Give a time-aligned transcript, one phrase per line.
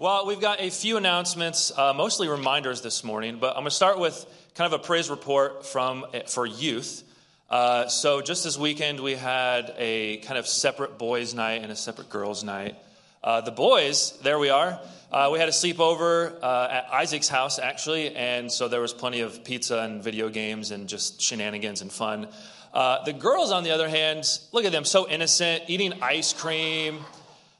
[0.00, 3.70] Well, we've got a few announcements, uh, mostly reminders this morning, but I'm going to
[3.72, 4.24] start with
[4.54, 7.02] kind of a praise report from for youth.
[7.50, 11.74] Uh, so, just this weekend, we had a kind of separate boys' night and a
[11.74, 12.76] separate girls' night.
[13.24, 14.78] Uh, the boys, there we are.
[15.10, 19.22] Uh, we had a sleepover uh, at Isaac's house, actually, and so there was plenty
[19.22, 22.28] of pizza and video games and just shenanigans and fun.
[22.72, 27.00] Uh, the girls, on the other hand, look at them, so innocent, eating ice cream.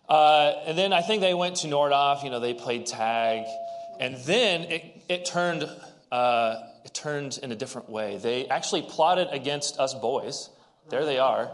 [0.08, 2.24] Uh, and then I think they went to Nordhoff.
[2.24, 3.44] you know, they played tag.
[4.00, 5.68] And then it, it turned,
[6.10, 8.16] uh, it turned in a different way.
[8.16, 10.50] They actually plotted against us boys.
[10.88, 11.50] There they are.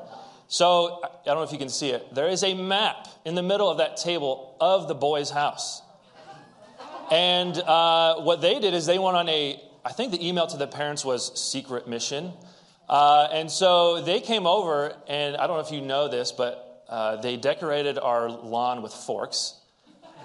[0.47, 2.14] So I don't know if you can see it.
[2.14, 5.83] There is a map in the middle of that table of the boys' house.
[7.11, 10.56] And uh, what they did is they went on a, I think the email to
[10.56, 12.33] the parents was secret mission.
[12.89, 16.63] Uh, and so they came over, and I don't know if you know this, but
[16.88, 19.55] uh, they decorated our lawn with forks.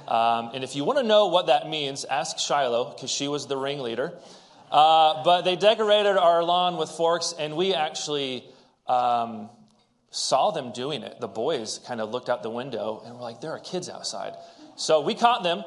[0.08, 3.48] Um, and if you want to know what that means, ask Shiloh, because she was
[3.48, 4.14] the ringleader.
[4.72, 8.44] Uh, but they decorated our lawn with forks, and we actually
[8.88, 9.50] um,
[10.12, 11.20] saw them doing it.
[11.20, 14.34] The boys kind of looked out the window and were like, there are kids outside.
[14.76, 15.64] So we caught them.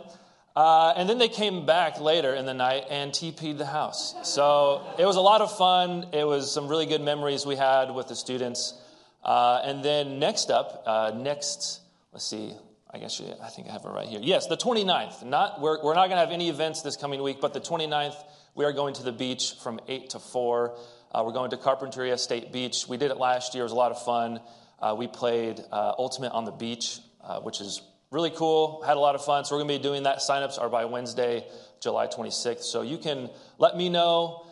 [0.55, 4.15] Uh, and then they came back later in the night and TP'd the house.
[4.25, 6.09] So it was a lot of fun.
[6.13, 8.75] It was some really good memories we had with the students.
[9.23, 11.81] Uh, and then next up, uh, next,
[12.13, 12.53] let's see,
[12.91, 14.21] I guess you, I think I have it right here.
[14.23, 15.25] Yes, the 29th.
[15.25, 18.17] Not, we're, we're not going to have any events this coming week, but the 29th,
[18.55, 20.77] we are going to the beach from 8 to 4.
[21.13, 22.87] Uh, we're going to Carpinteria State Beach.
[22.89, 24.41] We did it last year, it was a lot of fun.
[24.81, 29.01] Uh, we played uh, Ultimate on the Beach, uh, which is really cool, had a
[29.01, 29.45] lot of fun.
[29.45, 30.19] So we're going to be doing that.
[30.19, 31.47] Signups are by Wednesday,
[31.81, 32.65] July 26th.
[32.65, 34.45] So you can let me know.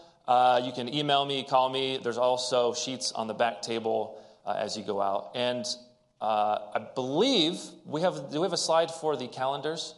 [0.65, 1.99] you can email me, call me.
[2.03, 4.19] There's also sheets on the back table
[4.51, 5.31] uh, as you go out.
[5.35, 5.65] And
[6.21, 9.95] uh, I believe we have, do we have a slide for the calendars?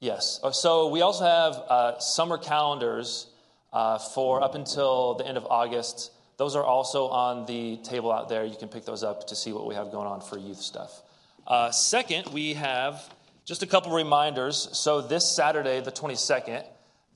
[0.00, 0.40] Yes.
[0.42, 3.26] Oh, so we also have uh, summer calendars
[3.72, 6.12] uh, for up until the end of August.
[6.36, 8.44] Those are also on the table out there.
[8.44, 11.02] You can pick those up to see what we have going on for youth stuff.
[11.46, 13.02] Uh, second, we have
[13.44, 14.68] just a couple reminders.
[14.72, 16.64] So this Saturday, the 22nd,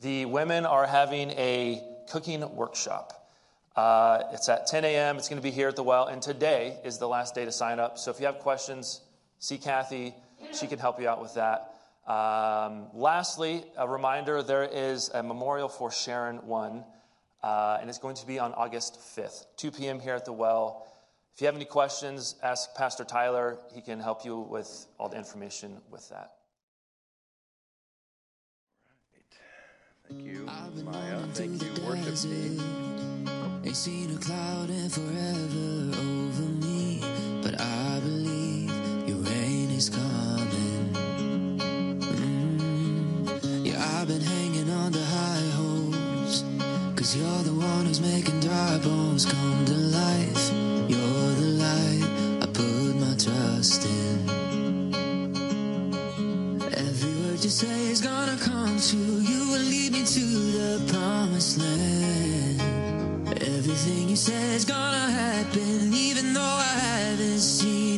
[0.00, 3.21] the women are having a cooking workshop.
[3.74, 5.16] Uh, it's at 10 a.m.
[5.16, 6.06] It's going to be here at the well.
[6.06, 7.98] And today is the last day to sign up.
[7.98, 9.00] So if you have questions,
[9.38, 10.14] see Kathy.
[10.52, 11.72] She can help you out with that.
[12.06, 16.84] Um, lastly, a reminder there is a memorial for Sharon 1,
[17.42, 20.00] uh, and it's going to be on August 5th, 2 p.m.
[20.00, 20.88] here at the well.
[21.34, 23.56] If you have any questions, ask Pastor Tyler.
[23.72, 26.32] He can help you with all the information with that.
[30.10, 30.10] Right.
[30.10, 31.22] Thank you, Maya.
[31.32, 33.01] Thank you, worship team.
[33.64, 37.00] Ain't seen a cloud in forever over me,
[37.42, 38.72] but I believe
[39.06, 40.90] your rain is coming.
[42.00, 43.64] Mm.
[43.64, 46.42] Yeah, I've been hanging on to high hopes,
[46.96, 50.50] cause you're the one who's making dry bones come to life.
[50.88, 54.92] You're the light I put my trust in.
[56.74, 59.20] Every word you say is gonna come true.
[59.20, 60.20] You will lead me to
[60.58, 62.41] the promised land.
[63.72, 67.91] Everything you say is gonna happen, even though I haven't seen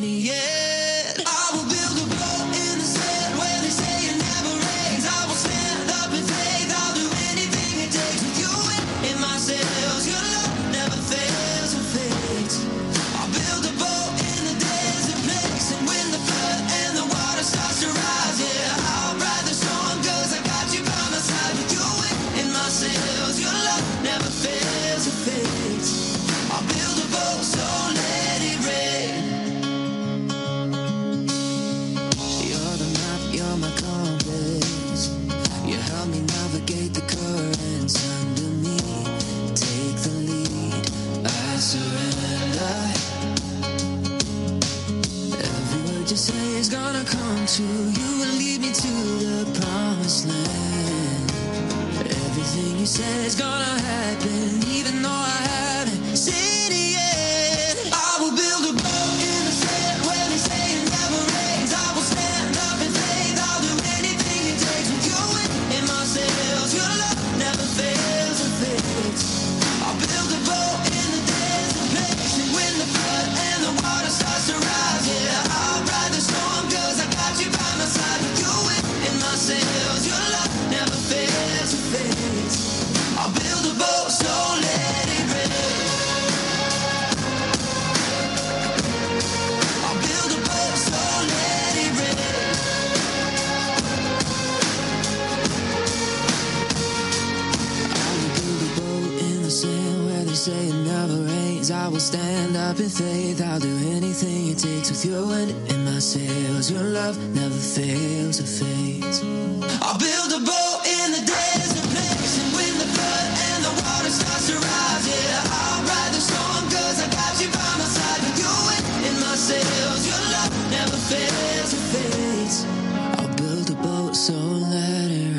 [124.95, 125.34] let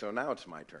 [0.00, 0.80] so now it's my turn.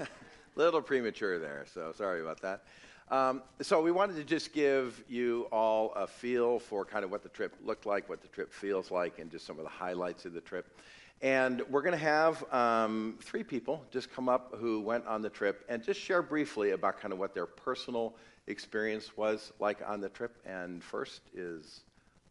[0.56, 2.62] Little premature there, so sorry about that.
[3.10, 7.22] Um, so we wanted to just give you all a feel for kind of what
[7.22, 10.24] the trip looked like, what the trip feels like, and just some of the highlights
[10.24, 10.80] of the trip.
[11.20, 15.30] And we're going to have um, three people just come up who went on the
[15.30, 18.14] trip and just share briefly about kind of what their personal
[18.46, 20.34] experience was like on the trip.
[20.46, 21.80] And first is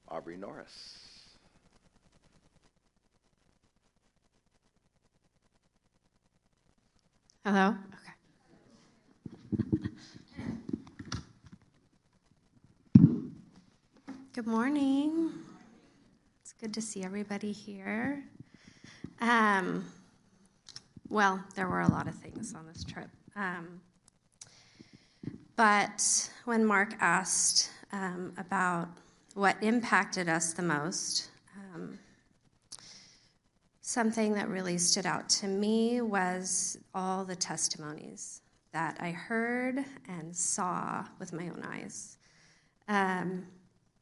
[0.09, 1.16] Aubrey Norris.
[7.47, 7.73] Hello?
[7.93, 8.11] Okay.
[14.33, 15.31] Good morning.
[16.41, 18.21] It's good to see everybody here.
[19.21, 19.85] Um,
[21.07, 23.07] well, there were a lot of things on this trip.
[23.37, 23.79] Um,
[25.55, 28.89] but when Mark asked um, about
[29.35, 31.97] what impacted us the most, um,
[33.87, 38.41] Something that really stood out to me was all the testimonies
[38.73, 42.17] that I heard and saw with my own eyes.
[42.89, 43.47] Um,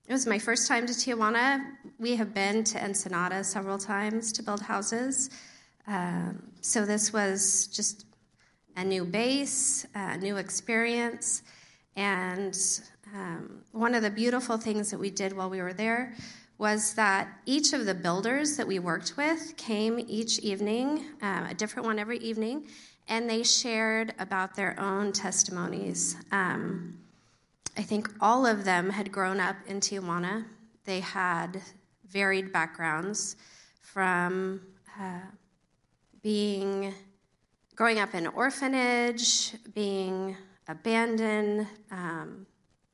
[0.07, 1.63] it was my first time to Tijuana.
[1.99, 5.29] We have been to Ensenada several times to build houses.
[5.85, 8.07] Um, so this was just
[8.77, 11.43] a new base, a new experience.
[11.95, 12.57] And
[13.13, 16.15] um, one of the beautiful things that we did while we were there
[16.57, 21.53] was that each of the builders that we worked with came each evening, uh, a
[21.53, 22.67] different one every evening,
[23.07, 26.15] and they shared about their own testimonies.
[26.31, 26.97] Um,
[27.77, 30.45] I think all of them had grown up in Tijuana.
[30.85, 31.61] They had
[32.07, 33.35] varied backgrounds
[33.81, 34.61] from
[34.99, 35.19] uh,
[36.23, 36.93] being
[37.75, 40.37] growing up in an orphanage, being
[40.69, 42.47] abandoned, um,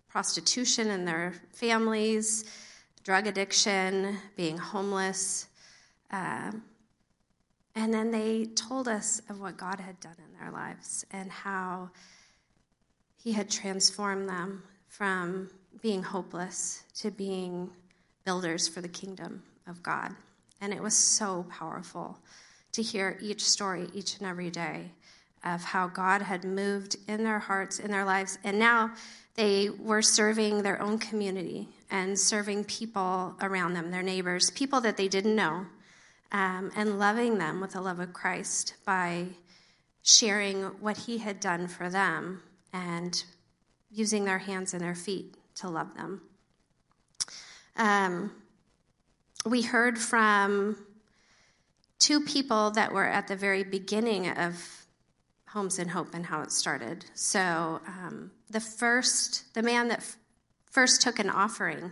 [0.10, 2.44] prostitution in their families
[3.04, 5.48] drug addiction, being homeless.
[6.12, 6.64] Um,
[7.76, 11.90] and then they told us of what God had done in their lives and how
[13.18, 15.50] He had transformed them from
[15.82, 17.70] being hopeless to being
[18.26, 20.14] builders for the kingdom of God.
[20.60, 22.20] And it was so powerful
[22.74, 24.92] to hear each story each and every day
[25.44, 28.38] of how God had moved in their hearts, in their lives.
[28.44, 28.94] And now
[29.36, 34.98] they were serving their own community and serving people around them, their neighbors, people that
[34.98, 35.66] they didn't know,
[36.32, 39.28] um, and loving them with the love of Christ by
[40.04, 42.42] sharing what He had done for them
[42.74, 43.24] and
[43.90, 46.22] using their hands and their feet to love them.
[47.76, 48.32] Um,
[49.46, 50.78] we heard from
[52.00, 54.86] two people that were at the very beginning of
[55.48, 57.06] Homes and Hope and how it started.
[57.14, 60.18] So, um, the first, the man that f-
[60.66, 61.92] first took an offering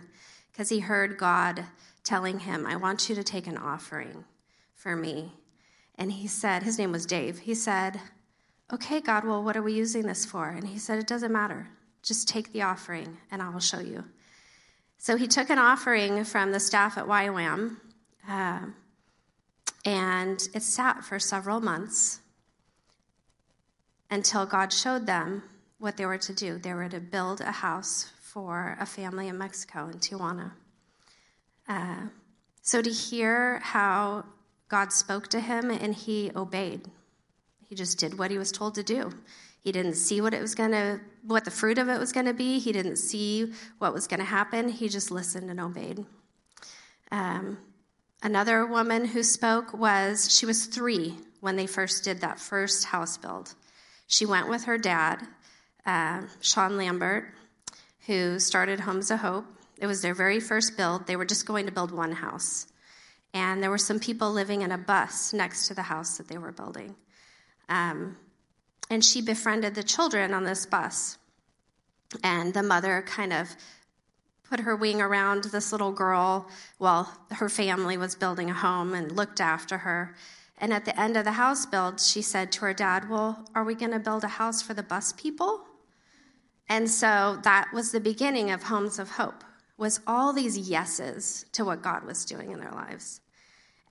[0.52, 1.64] because he heard God
[2.04, 4.24] telling him, I want you to take an offering
[4.74, 5.32] for me.
[5.96, 7.40] And he said, his name was Dave.
[7.40, 8.00] He said,
[8.72, 10.48] Okay, God, well, what are we using this for?
[10.48, 11.68] And he said, It doesn't matter.
[12.02, 14.04] Just take the offering and I will show you.
[14.98, 17.78] So he took an offering from the staff at YWAM,
[18.28, 18.66] uh,
[19.86, 22.20] and it sat for several months
[24.10, 25.42] until God showed them
[25.80, 26.58] what they were to do.
[26.58, 30.52] They were to build a house for a family in Mexico, in Tijuana.
[31.68, 32.02] Uh,
[32.62, 34.24] so to hear how
[34.68, 36.82] God spoke to him and he obeyed,
[37.68, 39.12] he just did what he was told to do.
[39.62, 42.26] He didn't see what it was going to, what the fruit of it was going
[42.26, 42.58] to be.
[42.58, 44.68] He didn't see what was going to happen.
[44.68, 46.04] He just listened and obeyed.
[47.10, 47.58] Um,
[48.22, 53.16] another woman who spoke was she was three when they first did that first house
[53.16, 53.54] build.
[54.06, 55.26] She went with her dad,
[55.86, 57.24] uh, Sean Lambert,
[58.06, 59.46] who started Homes of Hope.
[59.78, 61.06] It was their very first build.
[61.06, 62.66] They were just going to build one house.
[63.32, 66.38] And there were some people living in a bus next to the house that they
[66.38, 66.96] were building.
[67.68, 68.16] Um,
[68.90, 71.16] and she befriended the children on this bus.
[72.24, 73.48] And the mother kind of
[74.50, 79.12] put her wing around this little girl while her family was building a home and
[79.12, 80.16] looked after her.
[80.58, 83.64] And at the end of the house build, she said to her dad, Well, are
[83.64, 85.64] we going to build a house for the bus people?
[86.70, 89.42] And so that was the beginning of Homes of Hope,
[89.76, 93.20] was all these yeses to what God was doing in their lives.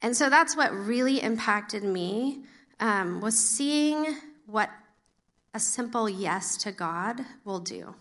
[0.02, 2.44] And so that's what really impacted me
[2.80, 4.70] um, was seeing what
[5.54, 7.96] a simple yes to God will do.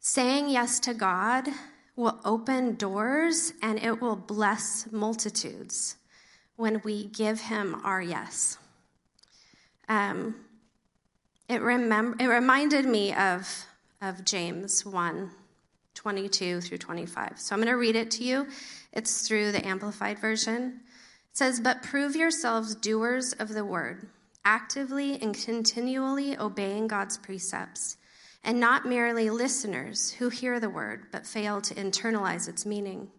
[0.00, 1.46] Saying yes to God
[1.94, 5.94] will open doors and it will bless multitudes
[6.56, 8.58] when we give Him our yes.
[9.88, 10.34] Um,
[11.48, 13.66] it, remem- it reminded me of,
[14.00, 15.30] of James 1
[15.94, 17.40] 22 through 25.
[17.40, 18.46] So I'm going to read it to you.
[18.92, 20.80] It's through the Amplified Version.
[21.30, 24.06] It says, But prove yourselves doers of the word
[24.46, 27.96] actively and continually obeying God's precepts,
[28.44, 33.10] and not merely listeners who hear the word but fail to internalize its meaning,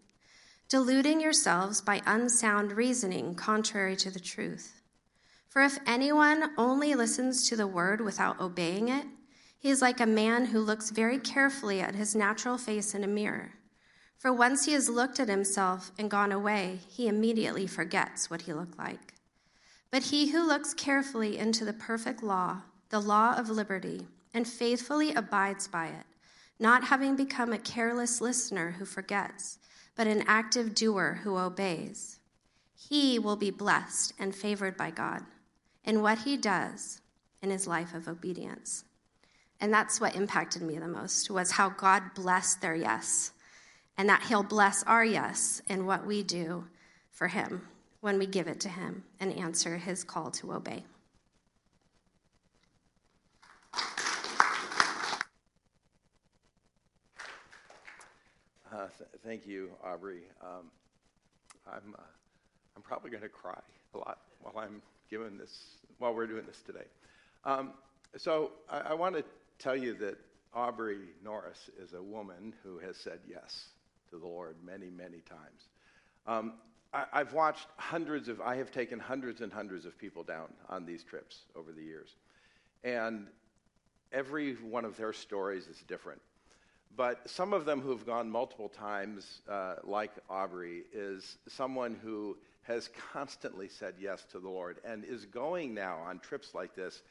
[0.69, 4.76] deluding yourselves by unsound reasoning contrary to the truth.
[5.58, 9.08] For if anyone only listens to the word without obeying it,
[9.58, 13.08] he is like a man who looks very carefully at his natural face in a
[13.08, 13.54] mirror.
[14.20, 18.54] For once he has looked at himself and gone away, he immediately forgets what he
[18.54, 19.16] looked like.
[19.90, 25.16] But he who looks carefully into the perfect law, the law of liberty, and faithfully
[25.16, 26.06] abides by it,
[26.60, 29.58] not having become a careless listener who forgets,
[29.96, 32.20] but an active doer who obeys,
[32.76, 35.26] he will be blessed and favored by God
[35.88, 37.01] in what he does
[37.41, 38.84] in his life of obedience.
[39.60, 43.32] And that's what impacted me the most was how God blessed their yes
[43.98, 46.67] and that he'll bless our yes in what we do
[47.10, 47.63] for him
[48.01, 50.84] when we give it to Him and answer His call to obey.
[58.72, 60.22] Uh, th- thank you, Aubrey.
[60.41, 60.70] Um,
[61.65, 62.01] I'm, uh,
[62.75, 63.60] I'm probably going to cry
[63.96, 66.86] a lot while I'm giving this, while we're doing this today.
[67.46, 67.74] Um,
[68.18, 69.24] so I, I want to
[69.60, 70.18] tell you that
[70.54, 73.70] Aubrey Norris is a woman who has said yes
[74.10, 75.68] to the Lord many, many times.
[76.26, 76.54] Um,
[76.94, 80.86] I, have watched hundreds of, I have taken hundreds and hundreds of people down on
[80.86, 82.16] these trips over the years.
[82.84, 83.28] And
[84.12, 86.22] every one of their stories is different.
[86.96, 92.89] But some of them who've gone multiple times, uh, like Aubrey, is someone who has
[93.13, 97.01] constantly said yes to the Lord and is going now on trips like this,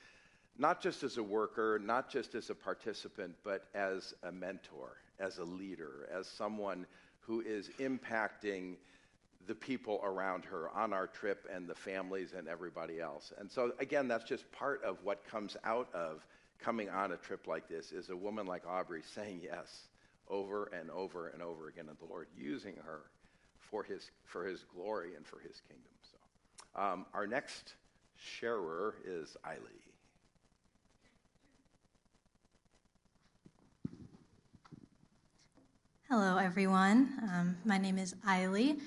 [0.59, 5.39] not just as a worker, not just as a participant, but as a mentor, as
[5.39, 6.87] a leader, as someone
[7.21, 8.77] who is impacting
[9.47, 13.33] the people around her on our trip and the families and everybody else.
[13.39, 16.27] And so again, that's just part of what comes out of
[16.59, 19.89] coming on a trip like this is a woman like Aubrey saying yes
[20.29, 23.03] over and over and over again and the Lord using her
[23.71, 25.93] for his for his glory and for his kingdom.
[26.03, 27.75] So um, our next
[28.17, 29.87] sharer is Eileen.
[36.09, 37.13] Hello, everyone.
[37.33, 38.79] Um, my name is Eiley.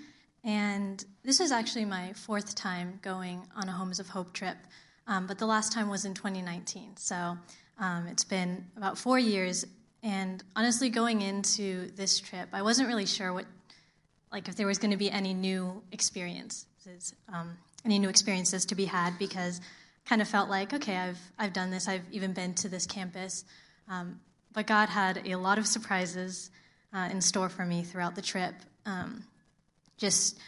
[0.46, 4.56] And this is actually my fourth time going on a Homes of Hope trip,
[5.06, 6.96] um, but the last time was in 2019.
[6.96, 7.38] So
[7.78, 9.66] um, it's been about four years.
[10.02, 13.46] And honestly, going into this trip, I wasn't really sure what,
[14.32, 18.76] like, if there was going to be any new experiences, um, any new experiences to
[18.76, 19.62] be had, because
[20.06, 21.88] kind of felt like, okay, I've I've done this.
[21.88, 23.46] I've even been to this campus,
[23.88, 24.20] um,
[24.54, 26.50] but God had a lot of surprises
[26.94, 28.56] uh, in store for me throughout the trip.
[28.86, 29.24] Um,
[29.98, 30.40] just,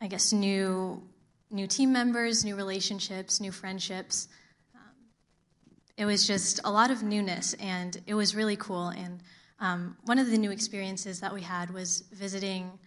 [0.00, 1.02] I guess, new
[1.50, 4.28] new team members, new relationships, new friendships.
[4.74, 4.94] Um,
[5.96, 8.88] it was just a lot of newness, and it was really cool.
[8.88, 9.20] And
[9.60, 12.78] um, one of the new experiences that we had was visiting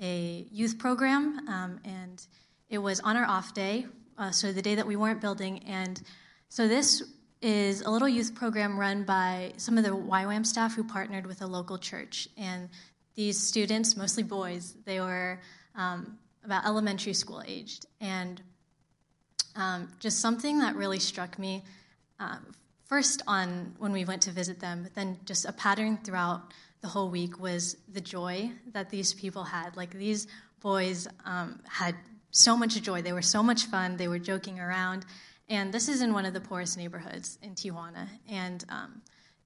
[0.00, 2.26] a youth program, um, and
[2.68, 3.86] it was on our off day,
[4.18, 5.60] uh, so the day that we weren't building.
[5.66, 6.00] And
[6.48, 7.02] so this
[7.40, 11.42] is a little youth program run by some of the YWAM staff who partnered with
[11.42, 12.28] a local church.
[12.36, 12.68] And
[13.14, 15.40] these students, mostly boys, they were
[15.74, 17.86] um, about elementary school aged.
[18.00, 18.40] And
[19.56, 21.62] um, just something that really struck me
[22.20, 22.38] uh,
[22.86, 26.42] first on when we went to visit them, but then just a pattern throughout
[26.82, 29.76] the whole week was the joy that these people had.
[29.76, 30.26] Like these
[30.60, 31.94] boys um, had
[32.30, 33.02] so much joy.
[33.02, 33.96] They were so much fun.
[33.96, 35.06] They were joking around.
[35.48, 38.08] And this is in one of the poorest neighborhoods in Tijuana.
[38.28, 39.02] And um,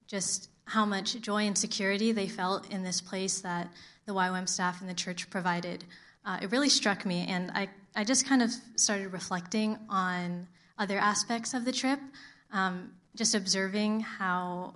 [0.07, 3.69] just how much joy and security they felt in this place that
[4.05, 5.83] the YWAM staff and the church provided
[6.27, 10.45] uh, it really struck me, and I, I just kind of started reflecting on
[10.77, 12.01] other aspects of the trip,
[12.51, 14.75] um, just observing how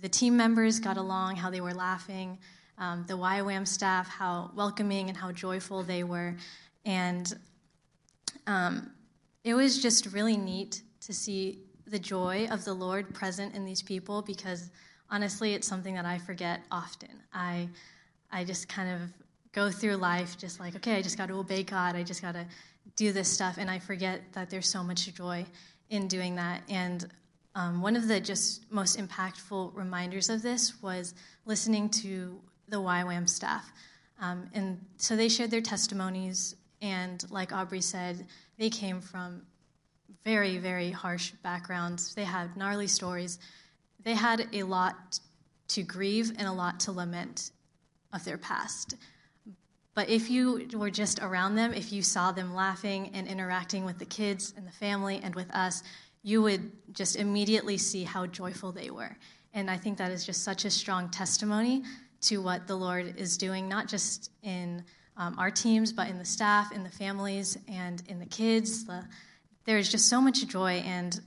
[0.00, 2.38] the team members got along, how they were laughing,
[2.78, 6.36] um, the YWAM staff, how welcoming and how joyful they were.
[6.84, 7.32] And
[8.46, 8.90] um,
[9.44, 13.82] it was just really neat to see the joy of the Lord present in these
[13.82, 14.70] people because
[15.10, 17.22] honestly, it's something that I forget often.
[17.32, 17.68] I,
[18.30, 19.00] I just kind of
[19.52, 21.96] go through life just like, okay, I just got to obey God.
[21.96, 22.46] I just got to
[22.96, 23.56] do this stuff.
[23.58, 25.46] And I forget that there's so much joy
[25.90, 26.62] in doing that.
[26.68, 27.08] And
[27.56, 31.14] um, one of the just most impactful reminders of this was
[31.46, 33.72] listening to the YWAM staff.
[34.20, 36.54] Um, and so they shared their testimonies.
[36.82, 38.26] And like Aubrey said,
[38.58, 39.40] they came from
[40.22, 42.14] very, very harsh backgrounds.
[42.14, 43.38] They had gnarly stories.
[44.04, 45.18] They had a lot
[45.68, 47.52] to grieve and a lot to lament
[48.12, 48.96] of their past.
[49.94, 53.98] But if you were just around them, if you saw them laughing and interacting with
[53.98, 55.82] the kids and the family and with us,
[56.26, 59.16] you would just immediately see how joyful they were.
[59.54, 61.84] And I think that is just such a strong testimony
[62.22, 64.82] to what the Lord is doing, not just in
[65.16, 68.86] um, our teams, but in the staff, in the families, and in the kids.
[68.86, 69.04] The,
[69.66, 71.20] there's just so much joy and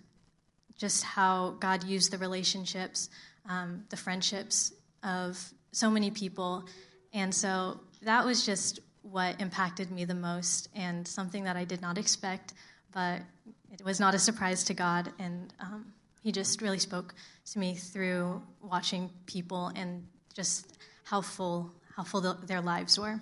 [0.78, 3.10] just how God used the relationships,
[3.48, 6.66] um, the friendships of so many people.
[7.14, 11.82] And so that was just what impacted me the most and something that I did
[11.82, 12.52] not expect,
[12.92, 13.22] but
[13.72, 15.12] it was not a surprise to God.
[15.20, 17.14] And um, He just really spoke
[17.52, 23.22] to me through watching people and just how full how full the, their lives were.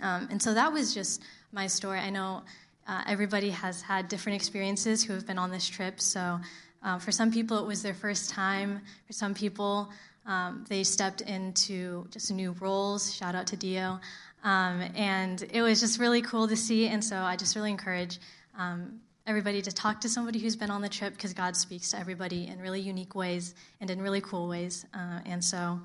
[0.00, 1.20] Um, and so that was just
[1.52, 1.98] my story.
[1.98, 2.42] I know
[2.88, 6.00] uh, everybody has had different experiences who have been on this trip.
[6.00, 6.40] So
[6.82, 8.80] uh, for some people, it was their first time.
[9.06, 9.90] For some people,
[10.26, 13.14] um, they stepped into just new roles.
[13.14, 14.00] Shout out to Dio.
[14.42, 16.88] Um, and it was just really cool to see.
[16.88, 18.18] And so I just really encourage
[18.58, 21.98] um, everybody to talk to somebody who's been on the trip because God speaks to
[21.98, 24.84] everybody in really unique ways and in really cool ways.
[24.94, 25.80] Uh, and so,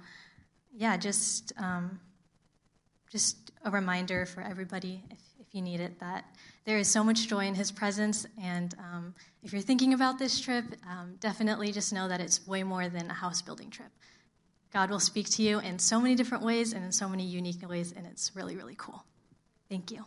[0.73, 1.99] yeah, just um,
[3.11, 6.25] just a reminder for everybody, if, if, you need it, that
[6.65, 8.25] there is so much joy in His presence.
[8.41, 12.63] And um, if you're thinking about this trip, um, definitely just know that it's way
[12.63, 13.89] more than a house building trip.
[14.73, 17.67] God will speak to you in so many different ways and in so many unique
[17.67, 19.03] ways, and it's really, really cool.
[19.69, 20.05] Thank you.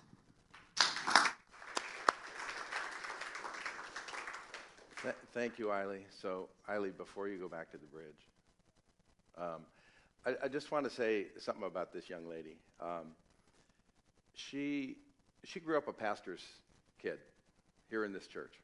[5.32, 6.02] Thank you, Eiley.
[6.20, 8.28] So, Eiley, before you go back to the bridge,
[9.38, 9.62] um,
[10.26, 12.56] I, I, just want to say something about this young lady.
[12.80, 13.12] Um,
[14.34, 14.96] she
[15.44, 16.44] she grew up a pastor's
[17.00, 17.18] kid
[17.88, 18.54] here in this church,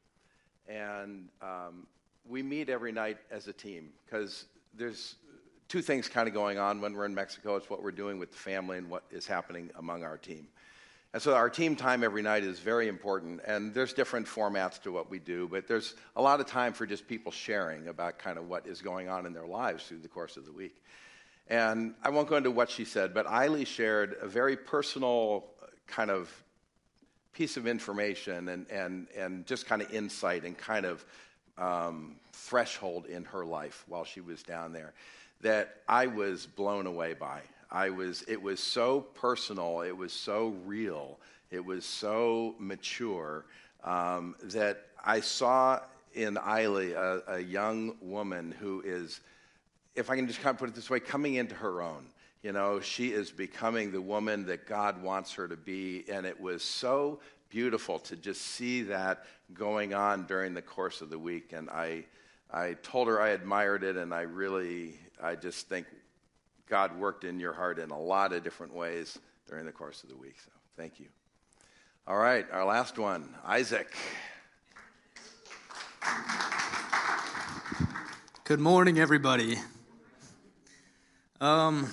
[0.67, 1.87] and um,
[2.27, 4.45] we meet every night as a team because
[4.75, 5.15] there's
[5.67, 7.55] two things kind of going on when we're in Mexico.
[7.55, 10.47] It's what we're doing with the family and what is happening among our team.
[11.17, 14.91] And so our team time every night is very important, and there's different formats to
[14.91, 18.37] what we do, but there's a lot of time for just people sharing about kind
[18.37, 20.79] of what is going on in their lives through the course of the week.
[21.47, 25.45] And I won't go into what she said, but Eiley shared a very personal
[25.87, 26.31] kind of
[27.33, 31.03] piece of information and, and, and just kind of insight and kind of
[31.57, 34.93] um, threshold in her life while she was down there
[35.41, 37.41] that I was blown away by.
[37.71, 41.19] I was, it was so personal, it was so real,
[41.51, 43.45] it was so mature
[43.83, 45.79] um, that I saw
[46.13, 49.21] in Eiley a, a young woman who is,
[49.95, 52.07] if I can just kind of put it this way, coming into her own.
[52.43, 56.39] You know, she is becoming the woman that God wants her to be, and it
[56.39, 61.51] was so beautiful to just see that going on during the course of the week.
[61.51, 62.05] And I,
[62.51, 65.87] I told her I admired it, and I really I just think
[66.67, 70.09] God worked in your heart in a lot of different ways during the course of
[70.09, 70.35] the week.
[70.43, 70.51] So.
[70.75, 71.05] Thank you.
[72.05, 73.87] All right, our last one, Isaac.
[78.43, 79.57] Good morning, everybody.
[81.39, 81.89] Um,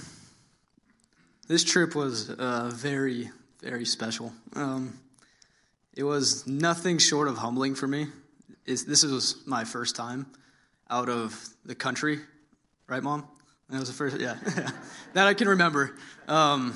[1.47, 4.33] this trip was uh, very, very special.
[4.55, 4.99] Um,
[5.95, 8.09] it was nothing short of humbling for me.
[8.67, 10.27] It's, this was my first time
[10.91, 12.21] out of the country,
[12.89, 13.29] right, Mom?
[13.71, 14.37] That was the first, yeah,
[15.15, 15.97] that I can remember.
[16.29, 16.75] Um,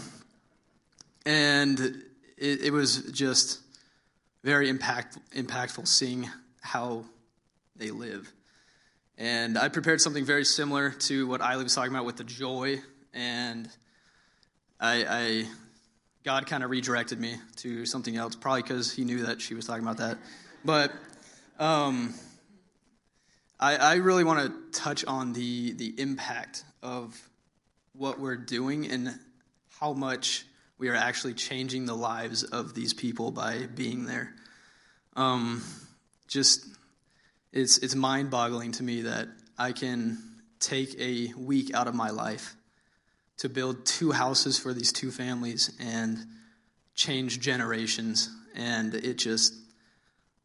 [1.27, 1.79] and
[2.39, 3.61] it, it, was just
[4.43, 6.29] very impact, impactful seeing
[6.63, 7.05] how
[7.77, 8.33] they live.
[9.19, 12.81] And I prepared something very similar to what Eiley was talking about with the joy.
[13.13, 13.69] And
[14.81, 15.45] I, I
[16.25, 19.67] God kind of redirected me to something else, probably because He knew that she was
[19.67, 20.19] talking about that.
[20.65, 20.93] But
[21.59, 22.15] um,
[23.61, 27.19] I, I really want to touch on the the impact of
[27.93, 29.19] what we're doing and
[29.81, 30.45] how much
[30.79, 34.35] we are actually changing the lives of these people by being there.
[35.17, 35.63] Um,
[36.29, 36.65] just
[37.53, 40.19] it's it's mind-boggling to me that I can
[40.61, 42.55] take a week out of my life
[43.39, 46.19] to build two houses for these two families and
[46.95, 49.55] change generations and it just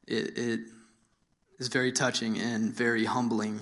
[0.08, 0.60] it, it
[1.60, 3.60] is very touching and very humbling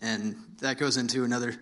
[0.00, 1.54] and that goes into another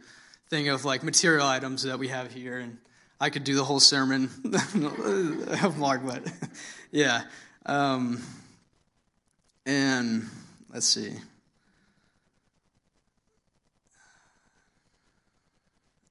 [0.51, 2.79] thing of like material items that we have here and
[3.21, 4.31] i could do the whole sermon
[5.63, 6.23] of mark but
[6.91, 7.23] yeah
[7.67, 8.23] um,
[9.67, 10.27] and
[10.73, 11.13] let's see.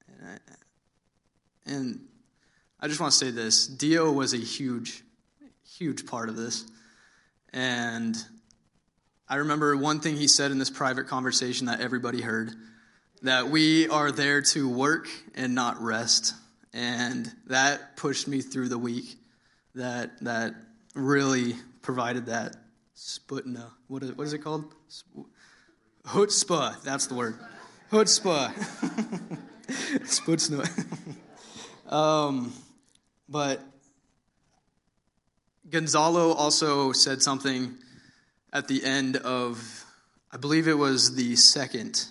[0.06, 0.38] And I,
[1.66, 2.00] and
[2.78, 5.02] I just want to say this Dio was a huge,
[5.76, 6.64] huge part of this.
[7.52, 8.16] And
[9.30, 12.50] I remember one thing he said in this private conversation that everybody heard
[13.20, 16.32] that we are there to work and not rest.
[16.72, 19.16] And that pushed me through the week.
[19.74, 20.54] That, that
[20.94, 22.56] really provided that
[22.96, 23.70] sputna.
[23.86, 24.74] What is, what is it called?
[26.06, 26.82] Chutzpah.
[26.82, 27.38] That's the word.
[27.92, 28.54] Chutzpah.
[30.04, 30.66] Sputzna.
[31.92, 32.50] um,
[33.28, 33.60] but
[35.68, 37.76] Gonzalo also said something
[38.52, 39.84] at the end of,
[40.32, 42.04] I believe it was the second,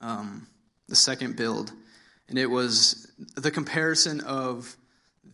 [0.00, 0.46] um,
[0.88, 1.72] the second build,
[2.28, 4.76] and it was the comparison of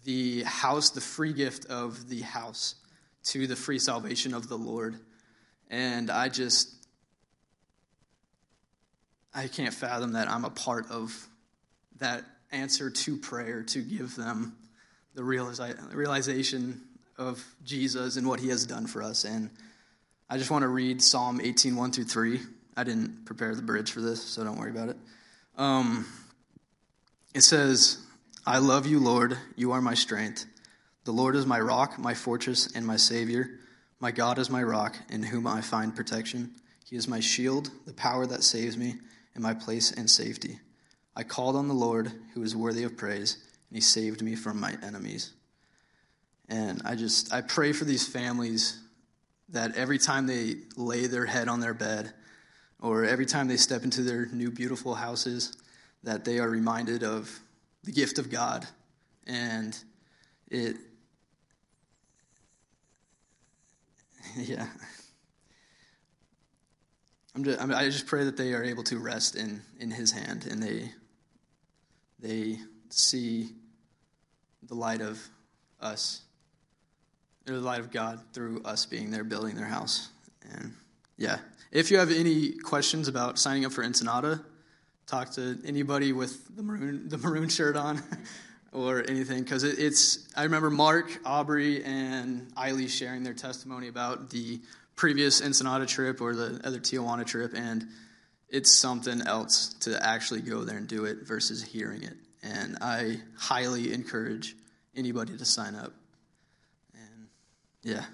[0.04, 2.76] the house, the free gift of the house,
[3.24, 4.98] to the free salvation of the Lord.
[5.70, 6.72] And I just,
[9.34, 11.28] I can't fathom that I'm a part of
[11.98, 14.56] that answer to prayer to give them
[15.14, 16.82] the realization
[17.16, 19.24] of Jesus and what he has done for us.
[19.24, 19.50] And
[20.30, 22.40] I just want to read Psalm 18, 1 through 3.
[22.78, 24.96] I didn't prepare the bridge for this, so don't worry about it.
[25.58, 26.06] Um,
[27.34, 27.98] it says,
[28.46, 29.36] I love you, Lord.
[29.54, 30.46] You are my strength.
[31.04, 33.60] The Lord is my rock, my fortress, and my Savior.
[34.00, 36.54] My God is my rock, in whom I find protection.
[36.86, 38.94] He is my shield, the power that saves me,
[39.34, 40.58] and my place and safety.
[41.14, 43.36] I called on the Lord, who is worthy of praise,
[43.68, 45.32] and he saved me from my enemies.
[46.48, 48.80] And I just, I pray for these families
[49.50, 52.12] that every time they lay their head on their bed,
[52.80, 55.56] or every time they step into their new beautiful houses,
[56.02, 57.40] that they are reminded of
[57.82, 58.66] the gift of God.
[59.26, 59.76] And
[60.50, 60.76] it,
[64.36, 64.66] yeah.
[67.34, 70.46] I'm just, I just pray that they are able to rest in, in His hand
[70.46, 70.92] and they,
[72.20, 72.58] they
[72.90, 73.50] see
[74.62, 75.20] the light of
[75.80, 76.22] us,
[77.44, 80.08] the light of God through us being there building their house.
[80.52, 80.74] And
[81.16, 81.38] yeah,
[81.70, 84.44] if you have any questions about signing up for Ensenada,
[85.06, 88.02] talk to anybody with the maroon, the maroon shirt on.
[88.74, 94.30] or anything because it, it's i remember mark aubrey and eiley sharing their testimony about
[94.30, 94.60] the
[94.96, 97.86] previous ensenada trip or the other tijuana trip and
[98.48, 103.16] it's something else to actually go there and do it versus hearing it and i
[103.38, 104.56] highly encourage
[104.96, 105.92] anybody to sign up
[107.84, 108.04] yeah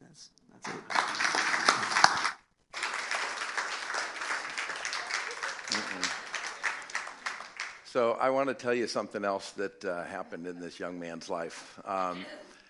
[0.00, 1.22] that's that's it
[7.92, 11.28] So I want to tell you something else that uh, happened in this young man's
[11.28, 11.78] life.
[11.84, 12.24] Um,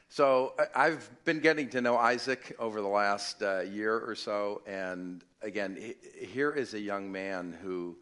[0.08, 5.22] so I've been getting to know Isaac over the last uh, year or so, and
[5.40, 7.96] again, here is a young man who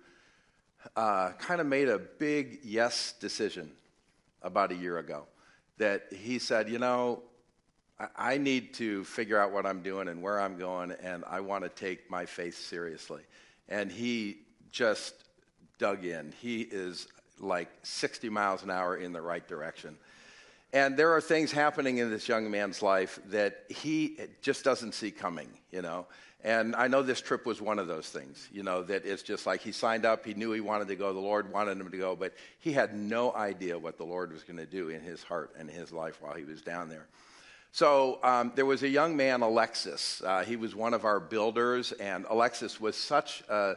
[0.97, 3.71] uh, kind of made a big yes decision
[4.41, 5.25] about a year ago.
[5.77, 7.23] That he said, you know,
[8.17, 11.65] I need to figure out what I'm doing and where I'm going, and I want
[11.65, 13.23] to take my faith seriously.
[13.69, 14.39] And he
[14.71, 15.15] just
[15.79, 16.33] dug in.
[16.41, 17.09] He is
[17.39, 19.97] like 60 miles an hour in the right direction.
[20.73, 25.11] And there are things happening in this young man's life that he just doesn't see
[25.11, 26.07] coming, you know.
[26.43, 29.47] And I know this trip was one of those things, you know, that it's just
[29.47, 31.99] like he signed up, he knew he wanted to go, the Lord wanted him to
[31.99, 35.23] go, but he had no idea what the Lord was going to do in his
[35.23, 37.07] heart and his life while he was down there.
[37.73, 40.23] So um, there was a young man, Alexis.
[40.27, 43.77] Uh, he was one of our builders, and Alexis was such a,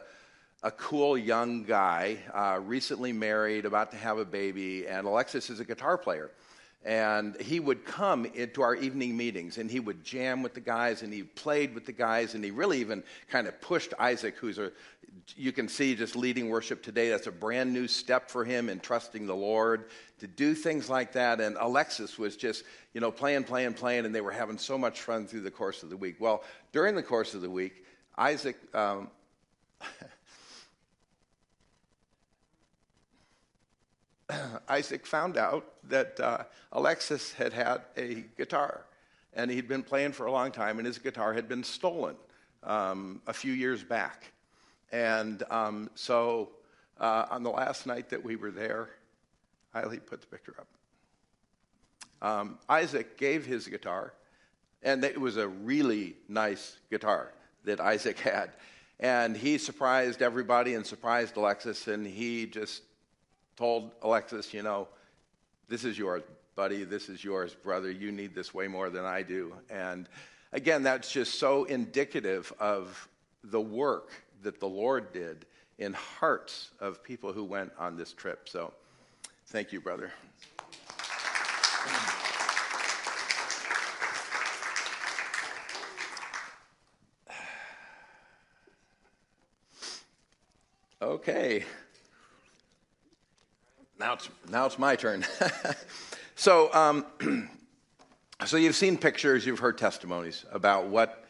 [0.64, 5.60] a cool young guy, uh, recently married, about to have a baby, and Alexis is
[5.60, 6.30] a guitar player.
[6.84, 11.02] And he would come into our evening meetings and he would jam with the guys
[11.02, 14.58] and he played with the guys and he really even kind of pushed Isaac, who's
[14.58, 14.70] a,
[15.34, 17.08] you can see just leading worship today.
[17.08, 19.86] That's a brand new step for him in trusting the Lord
[20.18, 21.40] to do things like that.
[21.40, 25.00] And Alexis was just, you know, playing, playing, playing, and they were having so much
[25.00, 26.16] fun through the course of the week.
[26.18, 27.84] Well, during the course of the week,
[28.18, 28.56] Isaac.
[28.74, 29.08] Um,
[34.68, 38.84] Isaac found out that uh, Alexis had had a guitar,
[39.34, 42.16] and he'd been playing for a long time, and his guitar had been stolen
[42.62, 44.32] um, a few years back.
[44.92, 46.50] And um, so
[46.98, 48.90] uh, on the last night that we were there,
[49.74, 50.68] Eileen put the picture up.
[52.22, 54.14] Um, Isaac gave his guitar,
[54.82, 57.32] and it was a really nice guitar
[57.64, 58.50] that Isaac had.
[59.00, 62.82] And he surprised everybody and surprised Alexis, and he just
[63.56, 64.88] told Alexis, you know,
[65.68, 66.22] this is yours,
[66.56, 67.90] buddy, this is yours, brother.
[67.90, 69.54] You need this way more than I do.
[69.70, 70.08] And
[70.52, 73.08] again, that's just so indicative of
[73.42, 74.10] the work
[74.42, 75.46] that the Lord did
[75.78, 78.48] in hearts of people who went on this trip.
[78.48, 78.72] So
[79.46, 80.12] thank you, brother.
[91.02, 91.64] Okay
[93.98, 95.24] now it's, now it's my turn.
[96.34, 97.06] so, um,
[98.46, 101.24] so you've seen pictures, you've heard testimonies about what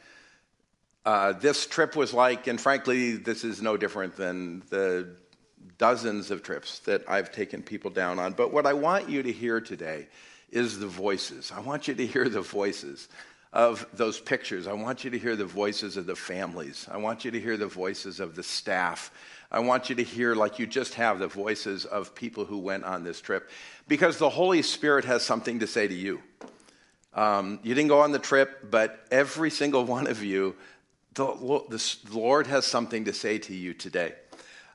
[1.05, 5.09] uh, this trip was like, and frankly, this is no different than the
[5.77, 8.33] dozens of trips that I've taken people down on.
[8.33, 10.09] But what I want you to hear today
[10.51, 11.53] is the voices.
[11.55, 13.09] I want you to hear the voices
[13.53, 14.67] of those pictures.
[14.67, 16.89] I want you to hear the voices of the families.
[16.91, 19.11] I want you to hear the voices of the staff
[19.51, 22.85] I want you to hear, like you just have, the voices of people who went
[22.85, 23.51] on this trip
[23.87, 26.23] because the Holy Spirit has something to say to you.
[27.15, 30.57] Um, you didn't go on the trip, but every single one of you,
[31.15, 31.27] the,
[31.69, 34.15] the Lord has something to say to you today.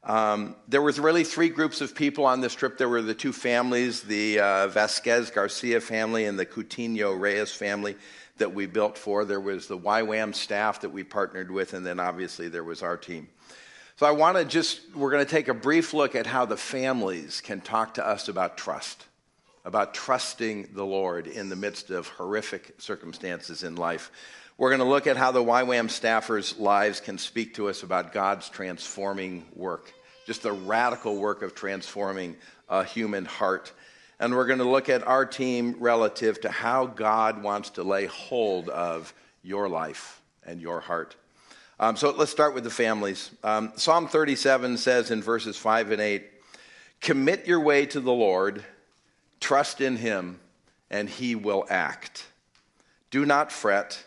[0.04, 2.78] Um, there was really three groups of people on this trip.
[2.78, 7.98] There were the two families, the uh, Vasquez Garcia family and the Coutinho Reyes family
[8.38, 9.26] that we built for.
[9.26, 12.96] There was the YWAM staff that we partnered with, and then obviously there was our
[12.96, 13.28] team.
[14.00, 16.56] So I want to just, we're going to take a brief look at how the
[16.56, 19.06] families can talk to us about trust,
[19.66, 24.10] about trusting the Lord in the midst of horrific circumstances in life.
[24.58, 28.14] We're going to look at how the YWAM staffers' lives can speak to us about
[28.14, 29.92] God's transforming work,
[30.26, 32.38] just the radical work of transforming
[32.70, 33.74] a human heart.
[34.18, 38.06] And we're going to look at our team relative to how God wants to lay
[38.06, 41.18] hold of your life and your heart.
[41.82, 43.32] Um, so let's start with the families.
[43.42, 46.24] Um, Psalm 37 says in verses 5 and 8
[47.00, 48.66] Commit your way to the Lord,
[49.40, 50.42] trust in him,
[50.90, 52.26] and he will act.
[53.12, 54.04] Do not fret,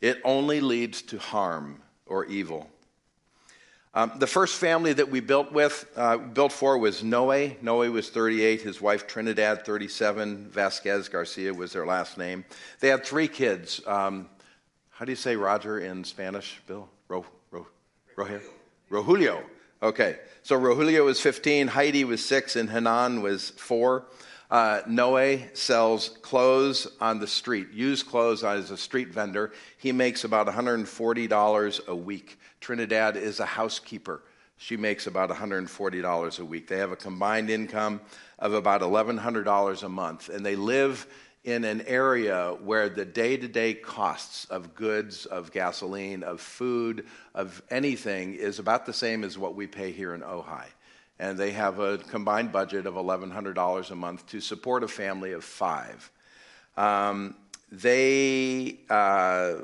[0.00, 2.70] it only leads to harm or evil.
[3.94, 7.50] Um, the first family that we built with, uh, built for was Noe.
[7.60, 8.62] Noe was 38.
[8.62, 10.50] His wife Trinidad, 37.
[10.50, 12.44] Vasquez Garcia was their last name.
[12.78, 13.80] They had three kids.
[13.88, 14.28] Um,
[14.90, 16.88] how do you say Roger in Spanish, Bill?
[17.08, 17.66] Ro, Ro,
[18.16, 18.42] Roger?
[18.90, 19.42] Rogelio.
[19.82, 20.18] Okay.
[20.42, 24.06] So Rogelio was 15, Heidi was 6, and Hanan was 4.
[24.50, 29.52] Uh, Noe sells clothes on the street, used clothes as a street vendor.
[29.76, 32.38] He makes about $140 a week.
[32.60, 34.22] Trinidad is a housekeeper.
[34.56, 36.66] She makes about $140 a week.
[36.66, 38.00] They have a combined income
[38.38, 41.06] of about $1,100 a month, and they live
[41.44, 47.06] in an area where the day to day costs of goods, of gasoline, of food,
[47.34, 50.64] of anything is about the same as what we pay here in Ojai.
[51.18, 55.44] And they have a combined budget of $1,100 a month to support a family of
[55.44, 56.10] five.
[56.76, 57.34] Um,
[57.72, 59.54] they uh,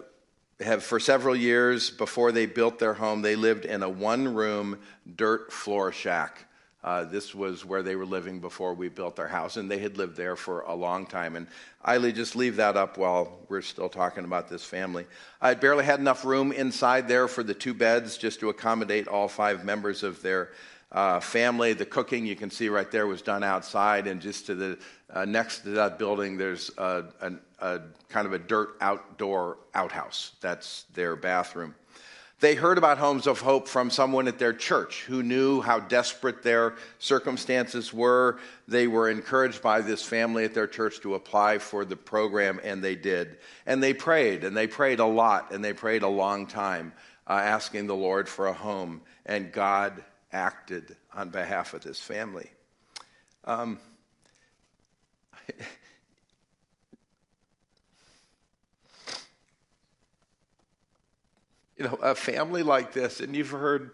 [0.61, 4.81] have, for several years before they built their home, they lived in a one room
[5.17, 6.47] dirt floor shack
[6.85, 9.97] uh, this was where they were living before we built their house, and they had
[9.97, 11.35] lived there for a long time.
[11.35, 11.47] And
[11.85, 15.07] Eiley, just leave that up while we're still talking about this family.
[15.41, 19.29] I barely had enough room inside there for the two beds just to accommodate all
[19.29, 20.51] five members of their
[20.93, 21.73] uh, family.
[21.73, 24.79] The cooking you can see right there was done outside, and just to the
[25.11, 30.33] uh, next to that building, there's a, a, a kind of a dirt outdoor outhouse.
[30.43, 31.75] That's their bathroom.
[32.45, 36.43] They heard about Homes of Hope from someone at their church who knew how desperate
[36.43, 38.39] their circumstances were.
[38.69, 42.85] They were encouraged by this family at their church to apply for the program, and
[42.85, 43.39] they did.
[43.65, 46.93] And they prayed, and they prayed a lot, and they prayed a long time,
[47.27, 49.01] uh, asking the Lord for a home.
[49.25, 52.51] And God acted on behalf of this family.
[53.47, 53.79] Um,
[61.77, 63.91] you know, a family like this, and you've heard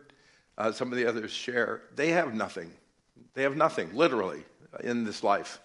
[0.58, 2.70] uh, some of the others share, they have nothing.
[3.34, 4.44] They have nothing, literally,
[4.82, 5.60] in this life.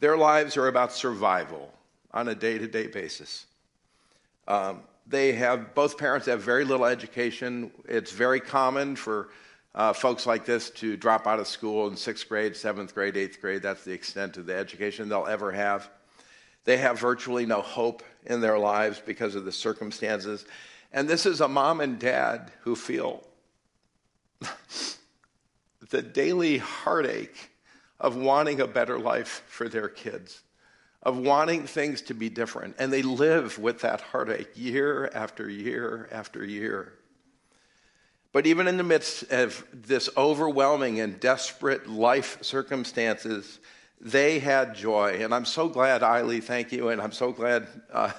[0.00, 1.72] Their lives are about survival
[2.12, 3.46] on a day to day basis.
[4.48, 7.70] Um, they have, both parents have very little education.
[7.88, 9.28] It's very common for
[9.74, 13.40] uh, folks like this to drop out of school in sixth grade, seventh grade, eighth
[13.40, 13.62] grade.
[13.62, 15.90] That's the extent of the education they'll ever have.
[16.64, 20.46] They have virtually no hope in their lives because of the circumstances.
[20.92, 23.22] And this is a mom and dad who feel
[25.90, 27.50] the daily heartache
[27.98, 30.42] of wanting a better life for their kids,
[31.02, 32.76] of wanting things to be different.
[32.78, 36.92] And they live with that heartache year after year after year.
[38.32, 43.60] But even in the midst of this overwhelming and desperate life circumstances,
[43.98, 45.22] they had joy.
[45.22, 46.90] And I'm so glad, Eileen, thank you.
[46.90, 48.12] And I'm so glad uh,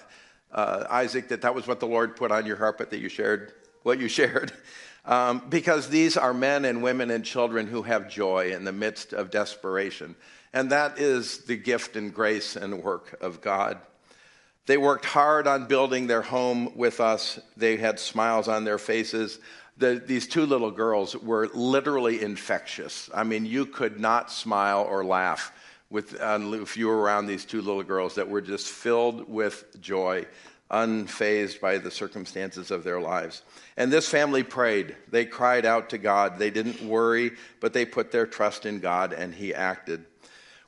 [0.51, 3.09] uh, Isaac, that that was what the Lord put on your heart, but that you
[3.09, 4.51] shared what you shared.
[5.05, 9.13] Um, because these are men and women and children who have joy in the midst
[9.13, 10.15] of desperation.
[10.53, 13.77] And that is the gift and grace and work of God.
[14.65, 17.39] They worked hard on building their home with us.
[17.55, 19.39] They had smiles on their faces.
[19.77, 23.09] The, these two little girls were literally infectious.
[23.13, 25.53] I mean, you could not smile or laugh
[25.89, 29.79] with, uh, if you were around these two little girls that were just filled with
[29.81, 30.25] joy,
[30.69, 33.41] unfazed by the circumstances of their lives.
[33.77, 34.95] And this family prayed.
[35.09, 36.37] They cried out to God.
[36.37, 40.05] They didn't worry, but they put their trust in God and He acted.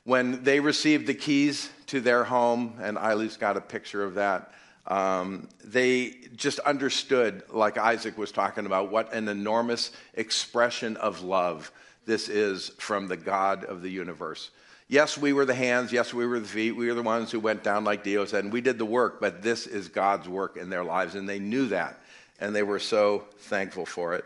[0.04, 4.54] When they received the keys to their home, and Eileen's got a picture of that,
[4.86, 11.70] um, they just understood, like Isaac was talking about, what an enormous expression of love
[12.06, 14.50] this is from the God of the universe.
[14.90, 15.92] Yes, we were the hands.
[15.92, 16.72] Yes, we were the feet.
[16.72, 19.20] We were the ones who went down, like Dio said, and we did the work,
[19.20, 22.00] but this is God's work in their lives, and they knew that,
[22.40, 24.24] and they were so thankful for it.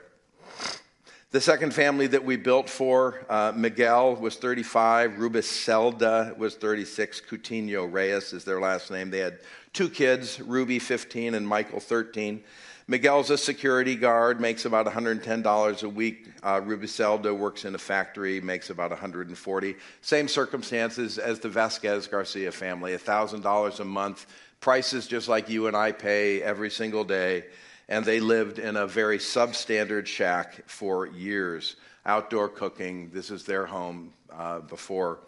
[1.33, 7.93] The second family that we built for, uh, Miguel was 35, Rubicelda was 36, Coutinho
[7.93, 9.11] Reyes is their last name.
[9.11, 9.41] They had
[9.75, 12.43] two kids, Ruby 15 and Michael 13.
[12.87, 16.29] Miguel's a security guard, makes about $110 a week.
[16.43, 19.77] Uh, Rubicelda works in a factory, makes about 140.
[20.03, 24.27] Same circumstances as the Vasquez Garcia family, $1,000 a month.
[24.61, 27.45] Prices just like you and I pay every single day.
[27.89, 31.77] And they lived in a very substandard shack for years.
[32.05, 35.21] Outdoor cooking, this is their home uh, before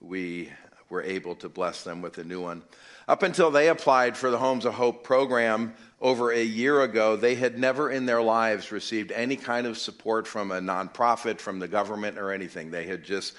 [0.00, 0.50] we
[0.88, 2.62] were able to bless them with a new one.
[3.06, 7.34] Up until they applied for the Homes of Hope program, over a year ago, they
[7.34, 11.68] had never in their lives received any kind of support from a nonprofit, from the
[11.68, 12.70] government, or anything.
[12.70, 13.34] They had just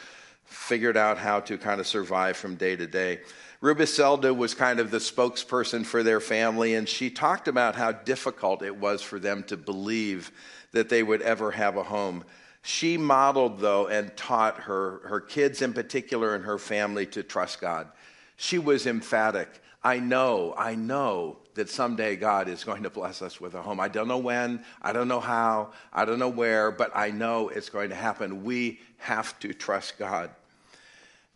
[0.45, 3.19] figured out how to kind of survive from day to day.
[3.61, 8.61] Rubicelda was kind of the spokesperson for their family, and she talked about how difficult
[8.61, 10.31] it was for them to believe
[10.71, 12.23] that they would ever have a home.
[12.67, 17.61] She modeled, though, and taught her, her kids in particular and her family to trust
[17.61, 17.89] God.
[18.37, 19.61] She was emphatic.
[19.83, 23.79] I know, I know that someday God is going to bless us with a home.
[23.79, 27.49] I don't know when, I don't know how, I don't know where, but I know
[27.49, 28.43] it's going to happen.
[28.43, 30.31] We have to trust God.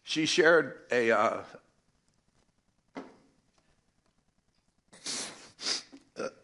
[0.01, 1.41] She shared a, uh,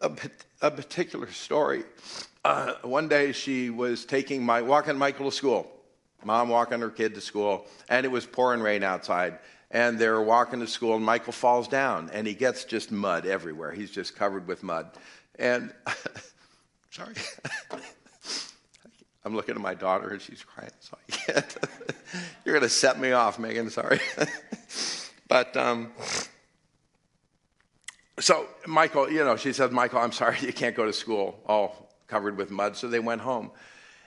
[0.00, 0.10] a,
[0.62, 1.82] a, particular story.
[2.46, 5.68] Uh, one day she was taking my walking Michael to school.
[6.22, 9.38] Mom walking her kid to school, and it was pouring rain outside
[9.72, 13.72] and they're walking to school, and Michael falls down, and he gets just mud everywhere.
[13.72, 14.88] He's just covered with mud.
[15.38, 15.72] And,
[16.90, 17.14] sorry.
[19.24, 21.56] I'm looking at my daughter, and she's crying, so I can't.
[22.44, 23.98] You're going to set me off, Megan, sorry.
[25.28, 25.90] but, um,
[28.20, 31.85] so Michael, you know, she says, Michael, I'm sorry, you can't go to school, all
[32.06, 32.76] covered with mud.
[32.76, 33.50] So they went home.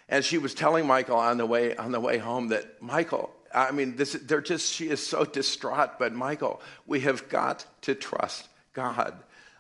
[0.07, 3.71] And she was telling Michael on the way, on the way home that, Michael, I
[3.71, 5.99] mean, this, they're just, she is so distraught.
[5.99, 9.13] But Michael, we have got to trust God.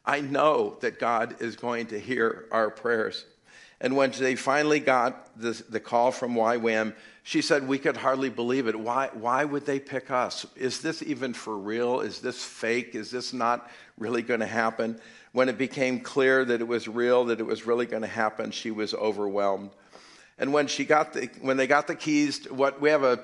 [0.05, 3.25] I know that God is going to hear our prayers.
[3.81, 6.93] And when they finally got the, the call from YWAM,
[7.29, 8.75] she said, We could hardly believe it.
[8.75, 10.47] Why, why would they pick us?
[10.55, 11.99] Is this even for real?
[11.99, 12.95] Is this fake?
[12.95, 13.69] Is this not
[13.99, 14.99] really going to happen?
[15.31, 18.49] When it became clear that it was real, that it was really going to happen,
[18.49, 19.69] she was overwhelmed.
[20.39, 23.19] And when she got the, when they got the keys, what we have a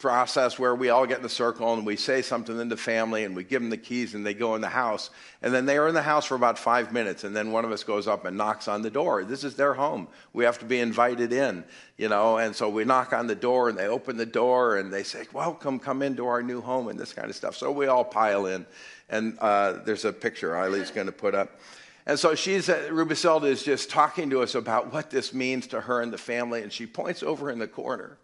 [0.00, 3.24] process where we all get in a circle and we say something in the family
[3.24, 5.10] and we give them the keys and they go in the house.
[5.42, 7.22] And then they are in the house for about five minutes.
[7.22, 9.22] And then one of us goes up and knocks on the door.
[9.22, 10.08] This is their home.
[10.32, 11.64] We have to be invited in,
[11.98, 12.38] you know.
[12.38, 15.26] And so we knock on the door and they open the door and they say,
[15.32, 17.54] Welcome, come into our new home and this kind of stuff.
[17.54, 18.66] So we all pile in.
[19.10, 21.60] And uh, there's a picture Eileen's going to put up.
[22.06, 25.80] And so she's, uh, Rubicelda is just talking to us about what this means to
[25.82, 26.62] her and the family.
[26.62, 28.16] And she points over in the corner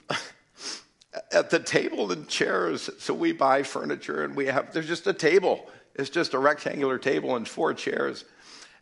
[1.32, 2.90] at the table and chairs.
[2.98, 5.68] So we buy furniture and we have, there's just a table.
[5.94, 8.24] It's just a rectangular table and four chairs.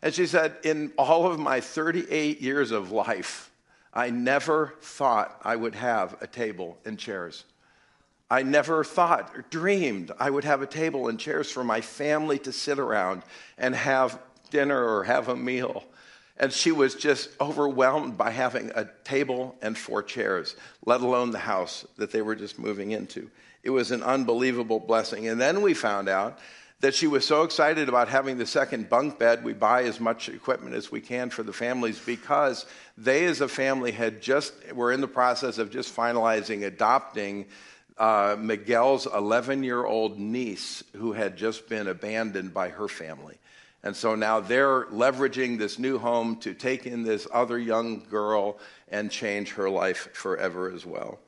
[0.01, 3.51] And she said, In all of my 38 years of life,
[3.93, 7.43] I never thought I would have a table and chairs.
[8.29, 12.39] I never thought or dreamed I would have a table and chairs for my family
[12.39, 13.23] to sit around
[13.57, 15.83] and have dinner or have a meal.
[16.37, 20.55] And she was just overwhelmed by having a table and four chairs,
[20.85, 23.29] let alone the house that they were just moving into.
[23.63, 25.27] It was an unbelievable blessing.
[25.27, 26.39] And then we found out
[26.81, 29.43] that she was so excited about having the second bunk bed.
[29.43, 32.65] We buy as much equipment as we can for the families because
[32.97, 37.45] they, as a family, had just were in the process of just finalizing adopting
[37.97, 43.37] uh, Miguel's 11 year old niece who had just been abandoned by her family.
[43.83, 48.59] And so now they're leveraging this new home to take in this other young girl
[48.89, 51.19] and change her life forever as well.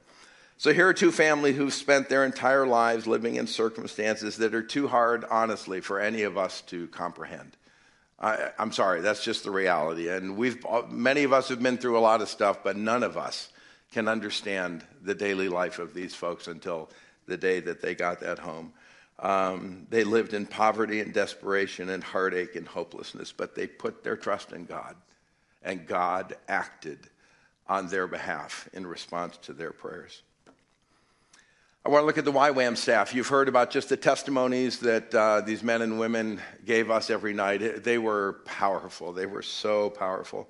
[0.58, 4.62] So here are two families who've spent their entire lives living in circumstances that are
[4.62, 7.58] too hard, honestly, for any of us to comprehend.
[8.20, 10.08] I, am sorry, that's just the reality.
[10.08, 13.18] And we've, many of us have been through a lot of stuff, but none of
[13.18, 13.50] us
[13.92, 16.90] can understand the daily life of these folks until
[17.28, 18.74] the day that they got that home.
[19.24, 24.18] Um, they lived in poverty and desperation and heartache and hopelessness, but they put their
[24.18, 24.98] trust in God,
[25.64, 27.00] and God acted
[27.66, 30.22] on their behalf in response to their prayers.
[31.86, 33.16] I want to look at the YWAM staff.
[33.16, 37.34] You've heard about just the testimonies that uh, these men and women gave us every
[37.34, 37.84] night.
[37.84, 39.14] They were powerful.
[39.14, 40.50] They were so powerful.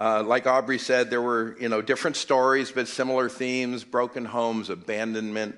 [0.00, 4.70] Uh, like Aubrey said, there were you know different stories, but similar themes: broken homes,
[4.70, 5.56] abandonment,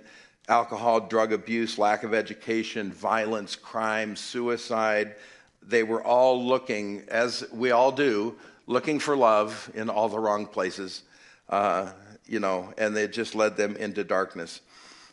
[0.49, 5.15] alcohol, drug abuse, lack of education, violence, crime, suicide.
[5.63, 8.37] They were all looking, as we all do,
[8.67, 11.03] looking for love in all the wrong places,
[11.49, 11.91] uh,
[12.27, 14.61] you know, and they just led them into darkness.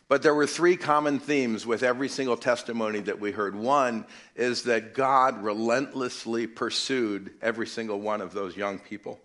[0.06, 3.56] But there were three common themes with every single testimony that we heard.
[3.56, 4.04] One
[4.36, 9.18] is that God relentlessly pursued every single one of those young people.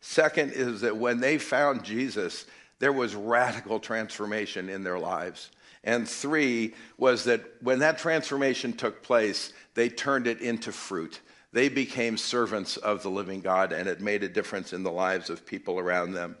[0.00, 2.46] Second is that when they found Jesus,
[2.78, 5.50] there was radical transformation in their lives.
[5.84, 11.20] And three was that when that transformation took place, they turned it into fruit.
[11.52, 15.30] They became servants of the living God, and it made a difference in the lives
[15.30, 16.36] of people around them.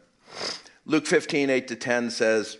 [0.86, 2.58] Luke 15, 8 to 10 says,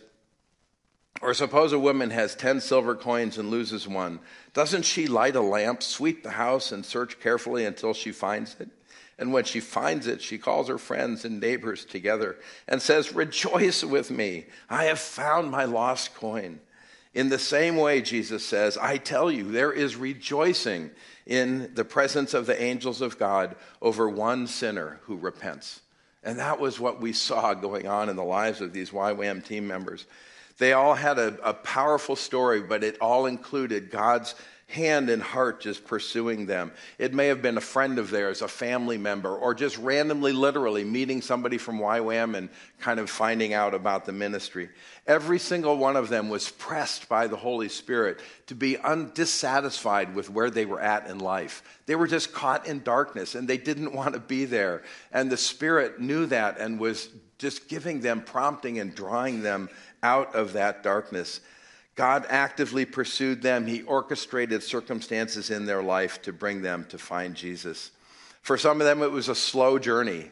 [1.21, 4.21] Or suppose a woman has 10 silver coins and loses one.
[4.53, 8.69] Doesn't she light a lamp, sweep the house, and search carefully until she finds it?
[9.19, 12.37] And when she finds it, she calls her friends and neighbors together
[12.69, 16.61] and says, Rejoice with me, I have found my lost coin.
[17.15, 20.91] In the same way, Jesus says, I tell you, there is rejoicing
[21.27, 25.81] in the presence of the angels of God over one sinner who repents.
[26.25, 29.67] And that was what we saw going on in the lives of these YWAM team
[29.67, 30.07] members.
[30.59, 34.35] They all had a, a powerful story, but it all included God's
[34.67, 36.73] hand and heart just pursuing them.
[36.99, 40.85] It may have been a friend of theirs, a family member, or just randomly, literally
[40.85, 42.49] meeting somebody from YWAM and
[42.81, 44.71] kind of finding out about the ministry.
[45.07, 50.31] Every single one of them was pressed by the Holy Spirit to be undissatisfied with
[50.31, 51.63] where they were at in life.
[51.87, 54.83] They were just caught in darkness and they didn't want to be there.
[55.13, 59.69] And the Spirit knew that and was just giving them prompting and drawing them
[60.03, 61.41] out of that darkness.
[61.95, 63.67] God actively pursued them.
[63.67, 67.91] He orchestrated circumstances in their life to bring them to find Jesus.
[68.43, 70.31] For some of them, it was a slow journey.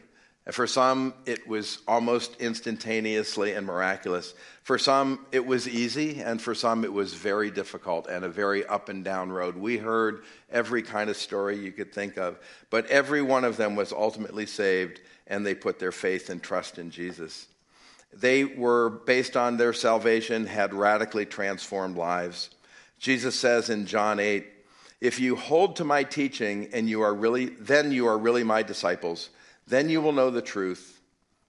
[0.51, 4.33] For some, it was almost instantaneously and miraculous.
[4.63, 8.65] For some, it was easy, and for some, it was very difficult and a very
[8.65, 9.55] up and down road.
[9.55, 12.39] We heard every kind of story you could think of,
[12.69, 16.77] but every one of them was ultimately saved, and they put their faith and trust
[16.77, 17.47] in Jesus.
[18.15, 22.49] They were, based on their salvation, had radically transformed lives.
[22.99, 24.45] Jesus says in John 8,
[25.01, 28.63] If you hold to my teaching and you are really then you are really my
[28.63, 29.29] disciples.
[29.67, 31.01] Then you will know the truth,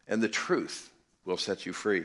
[0.08, 0.90] and the truth
[1.24, 2.04] will set you free.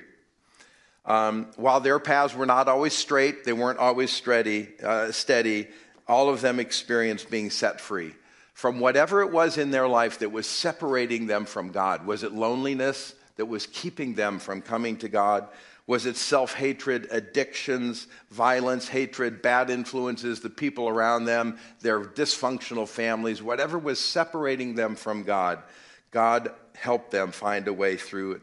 [1.06, 5.68] Um, while their paths were not always straight, they weren't always steady, uh, steady,
[6.08, 8.14] all of them experienced being set free
[8.54, 12.06] from whatever it was in their life that was separating them from God.
[12.06, 15.48] Was it loneliness that was keeping them from coming to God?
[15.88, 22.88] Was it self hatred, addictions, violence, hatred, bad influences, the people around them, their dysfunctional
[22.88, 25.64] families, whatever was separating them from God?
[26.12, 28.42] God helped them find a way through it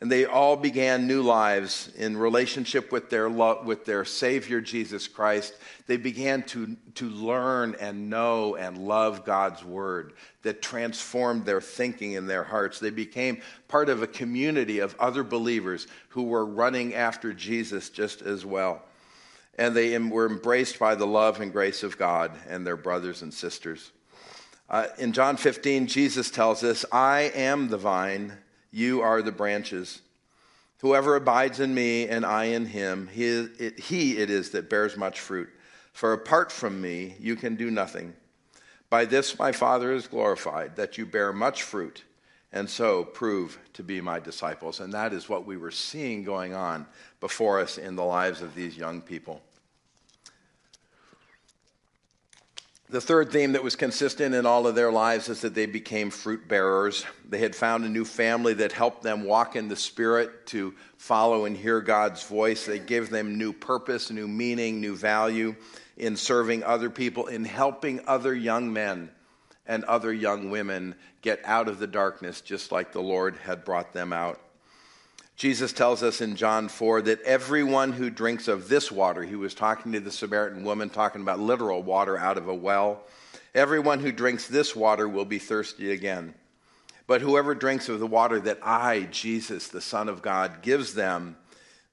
[0.00, 5.56] and they all began new lives in relationship with their, with their Savior Jesus Christ.
[5.86, 12.12] They began to, to learn and know and love God's Word that transformed their thinking
[12.12, 12.78] in their hearts.
[12.78, 18.20] They became part of a community of other believers who were running after Jesus just
[18.20, 18.82] as well.
[19.58, 23.32] And they were embraced by the love and grace of God and their brothers and
[23.32, 23.92] sisters.
[24.68, 28.34] Uh, in John 15, Jesus tells us, I am the vine
[28.76, 30.02] you are the branches.
[30.80, 34.98] Whoever abides in me and I in him, he, it, he it is that bears
[34.98, 35.48] much fruit.
[35.94, 38.12] For apart from me, you can do nothing.
[38.90, 42.04] By this my Father is glorified, that you bear much fruit,
[42.52, 44.80] and so prove to be my disciples.
[44.80, 46.86] And that is what we were seeing going on
[47.18, 49.40] before us in the lives of these young people.
[52.88, 56.08] The third theme that was consistent in all of their lives is that they became
[56.08, 57.04] fruit bearers.
[57.28, 61.46] They had found a new family that helped them walk in the Spirit to follow
[61.46, 62.64] and hear God's voice.
[62.64, 65.56] They gave them new purpose, new meaning, new value
[65.96, 69.10] in serving other people, in helping other young men
[69.66, 73.92] and other young women get out of the darkness, just like the Lord had brought
[73.94, 74.40] them out.
[75.36, 79.54] Jesus tells us in John 4 that everyone who drinks of this water, he was
[79.54, 83.02] talking to the Samaritan woman, talking about literal water out of a well,
[83.54, 86.34] everyone who drinks this water will be thirsty again.
[87.06, 91.36] But whoever drinks of the water that I, Jesus, the Son of God, gives them,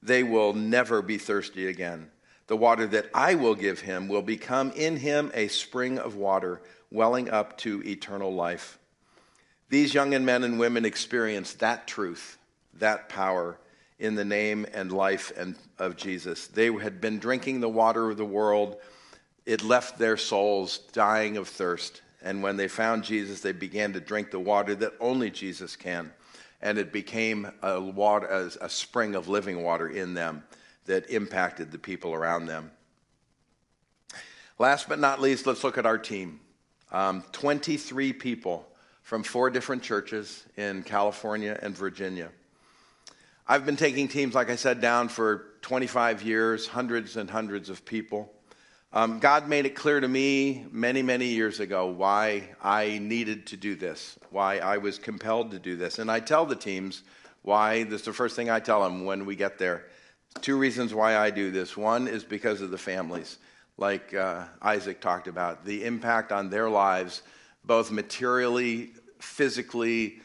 [0.01, 2.09] they will never be thirsty again.
[2.47, 6.61] The water that I will give him will become in him a spring of water
[6.91, 8.79] welling up to eternal life.
[9.67, 12.37] These young men and women experienced that truth
[12.79, 13.57] that power
[13.99, 16.47] in the name and life and of Jesus.
[16.47, 18.77] They had been drinking the water of the world.
[19.45, 22.01] It left their souls dying of thirst.
[22.21, 26.11] And when they found Jesus, they began to drink the water that only Jesus can.
[26.61, 30.43] And it became a, water, a, a spring of living water in them
[30.85, 32.71] that impacted the people around them.
[34.59, 36.39] Last but not least, let's look at our team.
[36.91, 38.67] Um, 23 people
[39.01, 42.29] from four different churches in California and Virginia.
[43.45, 47.83] I've been taking teams, like I said, down for 25 years, hundreds and hundreds of
[47.83, 48.31] people.
[48.93, 53.57] Um, God made it clear to me many, many years ago why I needed to
[53.57, 55.99] do this, why I was compelled to do this.
[55.99, 57.03] And I tell the teams
[57.41, 57.83] why.
[57.83, 59.87] This is the first thing I tell them when we get there.
[60.39, 61.75] Two reasons why I do this.
[61.75, 63.39] One is because of the families,
[63.77, 67.23] like uh, Isaac talked about, the impact on their lives,
[67.65, 70.21] both materially, physically,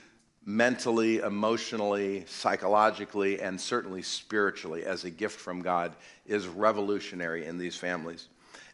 [0.49, 5.95] mentally, emotionally, psychologically, and certainly spiritually as a gift from God
[6.27, 8.29] is revolutionary in these families.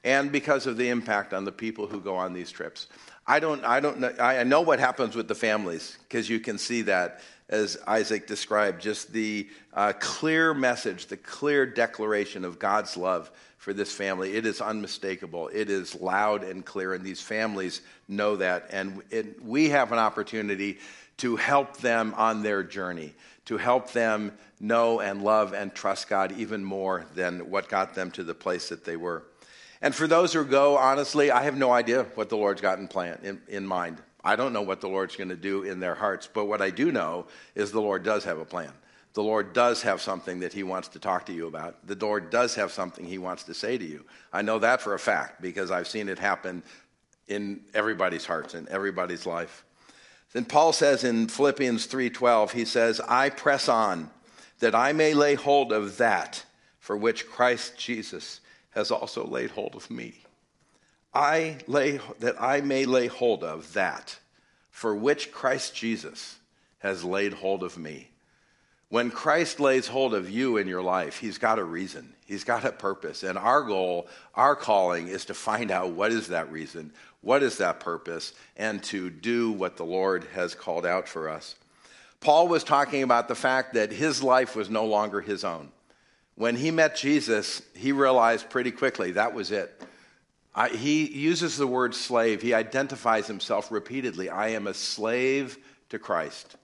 [0.05, 2.87] And because of the impact on the people who go on these trips.
[3.27, 6.59] I don't, I don't know, I know what happens with the families because you can
[6.59, 12.97] see that as Isaac described, just the uh, clear message, the clear declaration of God's
[12.97, 14.37] love for this family.
[14.37, 15.49] It is unmistakable.
[15.49, 18.69] It is loud and clear, and these families know that.
[18.71, 20.79] And it, we have an opportunity
[21.19, 23.15] to help them on their journey,
[23.47, 28.11] to help them know and love and trust God even more than what got them
[28.13, 29.25] to the place that they were.
[29.83, 32.89] And for those who go, honestly, I have no idea what the Lord's got in
[32.89, 33.99] plan in, in mind.
[34.25, 36.71] I don't know what the Lord's going to do in their hearts, but what I
[36.71, 38.73] do know is the Lord does have a plan.
[39.13, 41.87] The Lord does have something that He wants to talk to you about.
[41.87, 44.05] The Lord does have something He wants to say to you.
[44.33, 46.63] I know that for a fact because I've seen it happen
[47.29, 49.65] in everybody's hearts, in everybody's life.
[50.35, 54.11] Then Paul says in Philippians 3:12, he says, "I press on
[54.59, 56.45] that I may lay hold of that
[56.81, 60.25] for which Christ Jesus has also laid hold of me."
[61.15, 64.19] I lay that I may lay hold of that
[64.71, 66.37] for which Christ Jesus
[66.81, 68.11] has laid hold of me.
[68.89, 72.15] When Christ lays hold of you in your life, he's got a reason.
[72.27, 73.23] He's got a purpose.
[73.23, 76.93] And our goal, our calling is to find out what is that reason?
[77.25, 78.35] What is that purpose?
[78.57, 81.57] And to do what the Lord has called out for us.
[82.21, 85.73] Paul was talking about the fact that his life was no longer his own.
[86.37, 89.83] When he met Jesus, he realized pretty quickly that was it.
[90.55, 92.43] I, he uses the word slave.
[92.43, 94.29] He identifies himself repeatedly.
[94.29, 95.59] I am a slave
[95.89, 96.57] to Christ.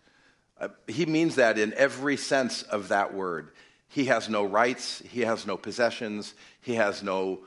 [0.60, 3.52] Uh, he means that in every sense of that word.
[3.88, 7.40] He has no rights, he has no possessions, he has no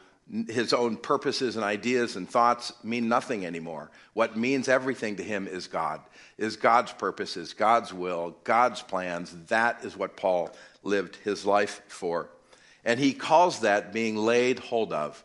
[0.48, 3.92] his own purposes and ideas and thoughts mean nothing anymore.
[4.14, 6.02] What means everything to him is God,
[6.40, 9.36] is God's purposes, God's will, God's plans.
[9.48, 12.30] That is what Paul lived his life for.
[12.84, 15.24] And he calls that being laid hold of.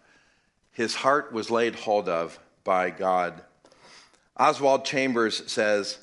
[0.73, 3.43] His heart was laid hold of by God.
[4.37, 5.99] Oswald Chambers says,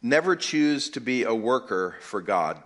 [0.00, 2.62] Never choose to be a worker for God.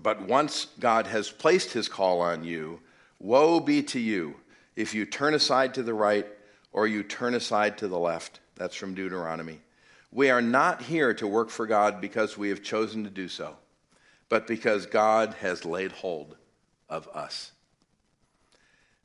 [0.00, 2.80] But once God has placed his call on you,
[3.18, 4.36] woe be to you
[4.76, 6.26] if you turn aside to the right
[6.72, 8.40] or you turn aside to the left.
[8.56, 9.60] That's from Deuteronomy.
[10.12, 13.56] We are not here to work for God because we have chosen to do so,
[14.28, 16.36] but because God has laid hold
[16.88, 17.52] of us.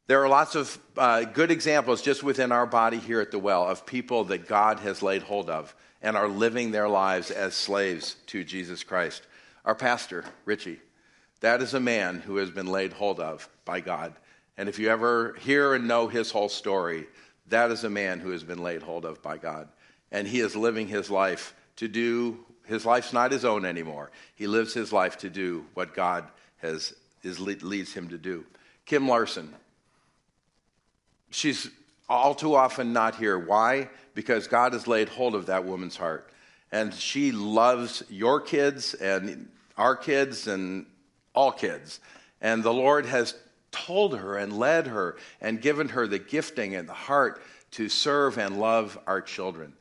[0.07, 3.67] There are lots of uh, good examples just within our body here at the well
[3.67, 8.15] of people that God has laid hold of and are living their lives as slaves
[8.27, 9.21] to Jesus Christ.
[9.65, 10.79] Our pastor, Richie,
[11.41, 14.15] that is a man who has been laid hold of by God.
[14.59, 17.07] And if you ever hear and know his whole story,
[17.47, 19.69] that is a man who has been laid hold of by God.
[20.11, 24.11] And he is living his life to do, his life's not his own anymore.
[24.35, 26.25] He lives his life to do what God
[26.57, 26.93] has,
[27.23, 28.43] is, leads him to do.
[28.85, 29.55] Kim Larson,
[31.29, 31.69] she's
[32.09, 33.39] all too often not here.
[33.39, 33.89] Why?
[34.13, 36.31] Because God has laid hold of that woman's heart.
[36.73, 39.47] And she loves your kids and
[39.77, 40.85] our kids and
[41.33, 42.01] all kids.
[42.41, 43.35] And the Lord has
[43.71, 47.41] told her and led her and given her the gifting and the heart
[47.71, 49.73] to serve and love our children.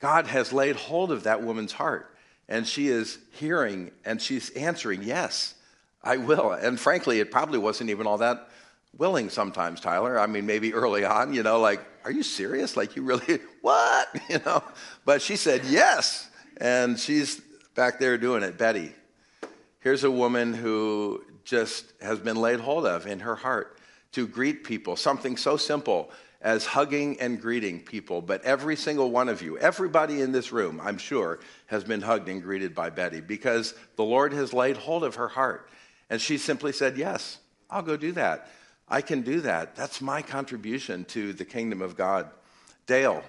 [0.00, 2.14] God has laid hold of that woman's heart,
[2.48, 5.54] and she is hearing and she's answering, Yes,
[6.02, 6.52] I will.
[6.52, 8.50] And frankly, it probably wasn't even all that
[8.96, 10.18] willing sometimes, Tyler.
[10.18, 12.76] I mean, maybe early on, you know, like, Are you serious?
[12.76, 14.08] Like, you really, what?
[14.28, 14.62] You know?
[15.04, 16.28] But she said, Yes.
[16.58, 17.40] And she's
[17.74, 18.58] back there doing it.
[18.58, 18.92] Betty.
[19.80, 23.78] Here's a woman who just has been laid hold of in her heart
[24.12, 28.20] to greet people, something so simple as hugging and greeting people.
[28.20, 32.28] But every single one of you, everybody in this room, I'm sure, has been hugged
[32.28, 35.68] and greeted by Betty because the Lord has laid hold of her heart.
[36.10, 37.38] And she simply said, Yes,
[37.70, 38.50] I'll go do that.
[38.86, 39.74] I can do that.
[39.74, 42.28] That's my contribution to the kingdom of God.
[42.86, 43.24] Dale,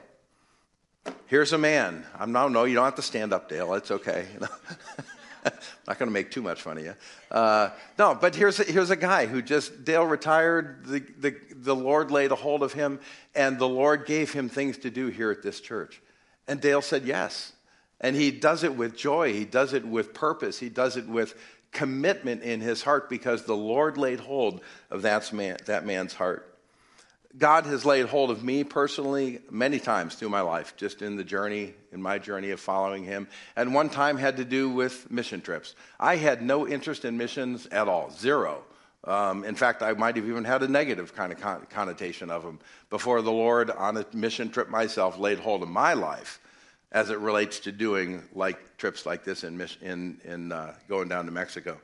[1.27, 2.05] here's a man.
[2.19, 3.73] I'm no, no, you don't have to stand up, Dale.
[3.75, 4.27] It's okay.
[5.87, 6.95] not going to make too much fun of you.
[7.31, 11.75] Uh, no, but here's a, here's a guy who just, Dale retired, the, the, the
[11.75, 12.99] Lord laid a hold of him,
[13.35, 16.01] and the Lord gave him things to do here at this church.
[16.47, 17.53] And Dale said yes.
[18.01, 21.33] And he does it with joy, he does it with purpose, he does it with
[21.71, 26.54] commitment in his heart because the Lord laid hold of that, man, that man's heart.
[27.37, 31.23] God has laid hold of me personally many times through my life, just in the
[31.23, 33.27] journey, in my journey of following Him.
[33.55, 35.75] And one time had to do with mission trips.
[35.99, 38.63] I had no interest in missions at all, zero.
[39.03, 42.43] Um, in fact, I might have even had a negative kind of con- connotation of
[42.43, 42.59] them
[42.89, 46.39] before the Lord, on a mission trip myself, laid hold of my life
[46.91, 51.25] as it relates to doing like trips like this in, in, in uh, going down
[51.25, 51.77] to Mexico.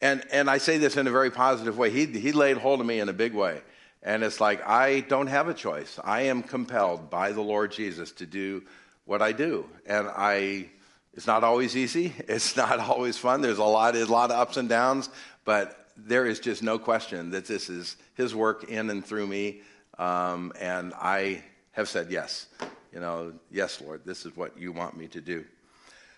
[0.00, 1.90] And, and I say this in a very positive way.
[1.90, 3.62] He, he laid hold of me in a big way.
[4.02, 5.98] And it's like, I don't have a choice.
[6.02, 8.62] I am compelled by the Lord Jesus to do
[9.04, 9.68] what I do.
[9.86, 10.68] And I,
[11.14, 12.14] it's not always easy.
[12.28, 13.40] It's not always fun.
[13.40, 15.08] There's a lot, a lot of ups and downs,
[15.44, 19.62] but there is just no question that this is His work in and through me.
[19.98, 21.42] Um, and I
[21.72, 22.46] have said yes.
[22.92, 25.44] You know, yes, Lord, this is what you want me to do.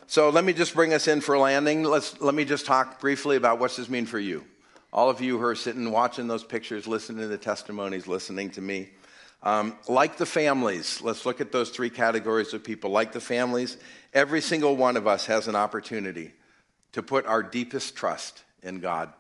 [0.07, 1.85] So let me just bring us in for landing.
[1.85, 4.45] Let's, let me just talk briefly about what's this mean for you
[4.93, 8.61] all of you who are sitting watching those pictures, listening to the testimonies, listening to
[8.61, 8.91] me.
[9.43, 12.91] Um, like the families, let's look at those three categories of people.
[12.91, 13.79] Like the families,
[14.13, 16.33] every single one of us has an opportunity
[16.93, 19.13] to put our deepest trust in God.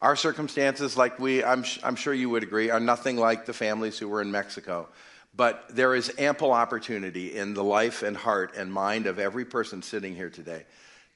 [0.00, 3.98] Our circumstances, like we, I'm, I'm sure you would agree, are nothing like the families
[3.98, 4.88] who were in Mexico.
[5.34, 9.82] But there is ample opportunity in the life and heart and mind of every person
[9.82, 10.64] sitting here today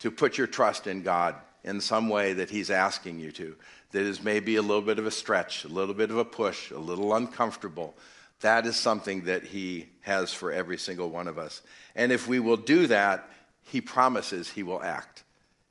[0.01, 3.57] to put your trust in God in some way that He's asking you to
[3.93, 6.70] that is maybe a little bit of a stretch, a little bit of a push,
[6.70, 7.95] a little uncomfortable.
[8.40, 11.62] That is something that He has for every single one of us.
[11.95, 13.28] And if we will do that,
[13.62, 15.22] He promises He will act.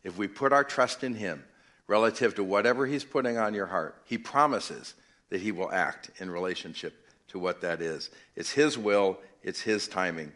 [0.03, 1.43] If we put our trust in Him
[1.87, 4.93] relative to whatever He's putting on your heart, He promises
[5.29, 6.93] that He will act in relationship
[7.29, 8.11] to what that is.
[8.35, 10.31] It's His will, it's His timing.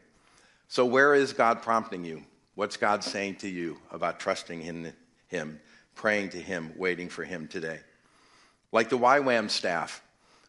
[0.68, 2.24] So, where is God prompting you?
[2.56, 4.94] What's God saying to you about trusting in
[5.28, 5.60] Him?
[5.96, 7.80] Praying to Him, waiting for Him today.
[8.72, 10.02] Like the YWAM staff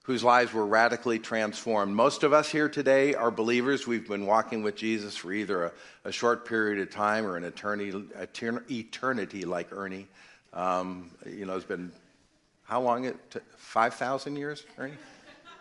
[0.07, 1.93] whose lives were radically transformed.
[1.93, 3.89] Most of us here today are believers.
[3.89, 5.73] We've been walking with Jesus for either a,
[6.05, 8.05] a short period of time or an eternity,
[8.71, 10.07] eternity like Ernie.
[10.53, 11.91] Um, you know, it's been
[12.63, 13.05] how long?
[13.05, 13.17] It
[13.57, 14.95] 5,000 years, Ernie?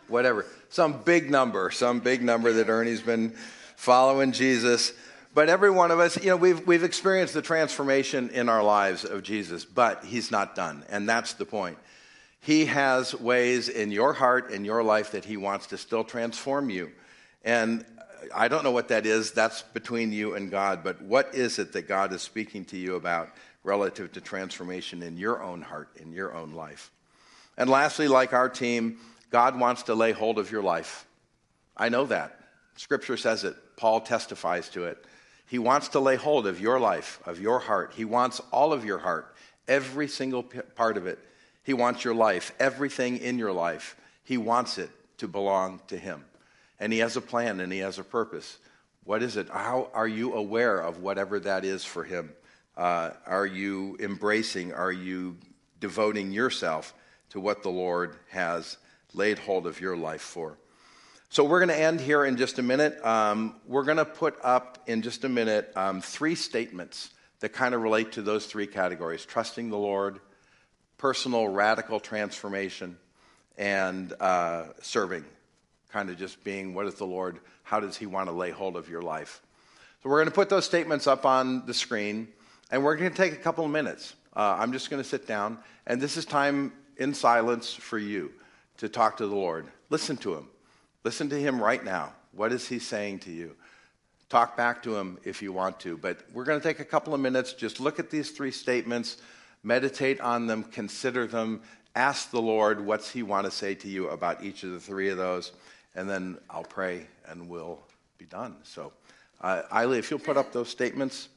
[0.07, 0.45] Whatever.
[0.69, 3.33] Some big number, some big number that Ernie's been
[3.75, 4.93] following Jesus.
[5.36, 9.03] But every one of us, you know, we've, we've experienced the transformation in our lives
[9.03, 10.83] of Jesus, but he's not done.
[10.89, 11.77] And that's the point.
[12.45, 16.69] He has ways in your heart and your life that He wants to still transform
[16.69, 16.91] you.
[17.43, 17.83] And
[18.36, 19.31] I don't know what that is.
[19.31, 20.83] That's between you and God.
[20.83, 23.29] But what is it that God is speaking to you about
[23.63, 26.91] relative to transformation in your own heart, in your own life?
[27.57, 28.99] And lastly, like our team,
[29.31, 31.07] God wants to lay hold of your life.
[31.75, 32.39] I know that.
[32.75, 35.03] Scripture says it, Paul testifies to it.
[35.48, 37.93] He wants to lay hold of your life, of your heart.
[37.96, 39.36] He wants all of your heart,
[39.68, 41.20] every single part of it.
[41.64, 43.96] He wants your life, everything in your life.
[44.24, 46.26] He wants it to belong to Him.
[46.80, 48.58] And He has a plan and He has a purpose.
[49.04, 49.50] What is it?
[49.50, 52.32] How are you aware of whatever that is for Him?
[52.76, 55.38] Uh, are you embracing, are you
[55.80, 56.93] devoting yourself
[57.30, 58.78] to what the Lord has
[59.14, 60.58] laid hold of your life for?
[61.36, 63.05] So we're going to end here in just a minute.
[63.05, 67.09] Um, we're going to put up in just a minute um, three statements
[67.41, 70.21] that kind of relate to those three categories trusting the Lord,
[70.97, 72.95] personal radical transformation
[73.57, 75.25] and uh, serving,
[75.89, 78.77] kind of just being what is the Lord, how does He want to lay hold
[78.77, 79.41] of your life?
[80.03, 82.29] So we're going to put those statements up on the screen,
[82.71, 84.13] and we're going to take a couple of minutes.
[84.33, 88.31] Uh, I'm just going to sit down, and this is time in silence for you
[88.77, 89.67] to talk to the Lord.
[89.89, 90.47] Listen to Him.
[91.06, 92.14] Listen to Him right now.
[92.32, 93.56] What is He saying to you?
[94.28, 97.14] Talk back to Him if you want to, but we're going to take a couple
[97.14, 97.53] of minutes.
[97.53, 99.18] Just look at these three statements
[99.62, 101.62] meditate on them, consider them,
[101.95, 105.10] ask the Lord what's He want to say to you about each of the three
[105.10, 105.51] of those,
[105.93, 107.80] and then I'll pray and we'll
[108.18, 108.56] be done.
[108.64, 108.91] So,
[109.41, 111.30] uh, Eiley, if you'll put up those statements,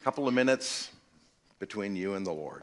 [0.00, 0.92] a couple of minutes
[1.58, 2.62] between you and the Lord.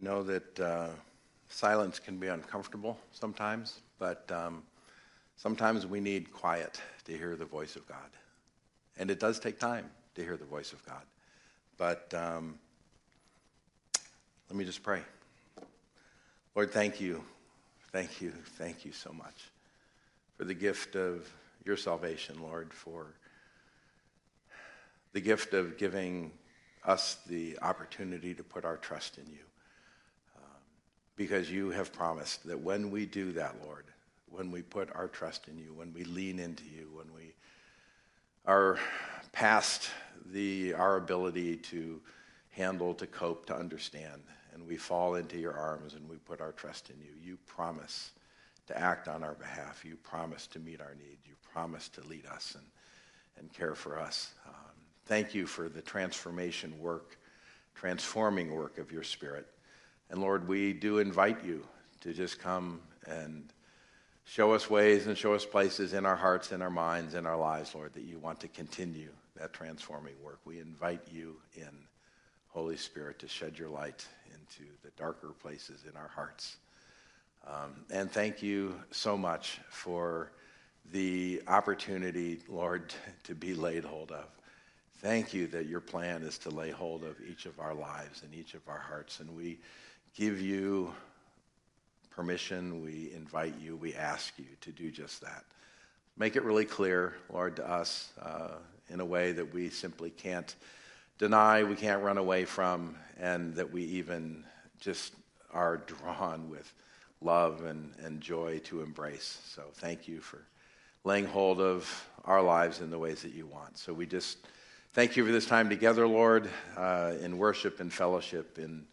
[0.00, 0.88] I know that uh,
[1.48, 4.62] silence can be uncomfortable sometimes, but um,
[5.36, 8.10] sometimes we need quiet to hear the voice of God.
[8.96, 11.02] And it does take time to hear the voice of God.
[11.78, 12.58] But um,
[14.48, 15.00] let me just pray.
[16.54, 17.24] Lord, thank you.
[17.90, 18.32] Thank you.
[18.56, 19.50] Thank you so much
[20.36, 21.28] for the gift of
[21.64, 23.14] your salvation, Lord, for
[25.12, 26.30] the gift of giving
[26.84, 29.47] us the opportunity to put our trust in you
[31.18, 33.84] because you have promised that when we do that, Lord,
[34.30, 37.34] when we put our trust in you, when we lean into you, when we
[38.46, 38.78] are
[39.32, 39.90] past
[40.32, 42.00] the, our ability to
[42.50, 44.22] handle, to cope, to understand.
[44.54, 47.10] And we fall into your arms and we put our trust in you.
[47.20, 48.12] You promise
[48.68, 49.84] to act on our behalf.
[49.84, 51.26] You promise to meet our needs.
[51.26, 52.64] You promise to lead us and,
[53.38, 54.34] and care for us.
[54.46, 54.54] Um,
[55.06, 57.18] thank you for the transformation work,
[57.74, 59.48] transforming work of your Spirit.
[60.10, 61.66] And Lord, we do invite you
[62.00, 63.52] to just come and
[64.24, 67.36] show us ways and show us places in our hearts, in our minds, in our
[67.36, 70.40] lives, Lord, that you want to continue that transforming work.
[70.44, 71.70] We invite you in,
[72.48, 76.56] Holy Spirit, to shed your light into the darker places in our hearts.
[77.46, 80.32] Um, and thank you so much for
[80.92, 82.92] the opportunity, Lord,
[83.24, 84.26] to be laid hold of.
[85.00, 88.34] Thank you that your plan is to lay hold of each of our lives and
[88.34, 89.20] each of our hearts.
[89.20, 89.58] And we
[90.14, 90.92] give you
[92.10, 95.44] permission, we invite you, we ask you to do just that.
[96.16, 98.56] Make it really clear, Lord, to us uh,
[98.88, 100.54] in a way that we simply can't
[101.18, 104.44] deny, we can't run away from, and that we even
[104.80, 105.14] just
[105.52, 106.72] are drawn with
[107.20, 109.40] love and, and joy to embrace.
[109.54, 110.40] So thank you for
[111.04, 113.78] laying hold of our lives in the ways that you want.
[113.78, 114.38] So we just
[114.92, 118.86] thank you for this time together, Lord, uh, in worship and fellowship, in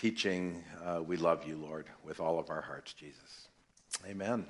[0.00, 0.64] teaching.
[0.82, 3.48] Uh, we love you, Lord, with all of our hearts, Jesus.
[4.08, 4.46] Amen.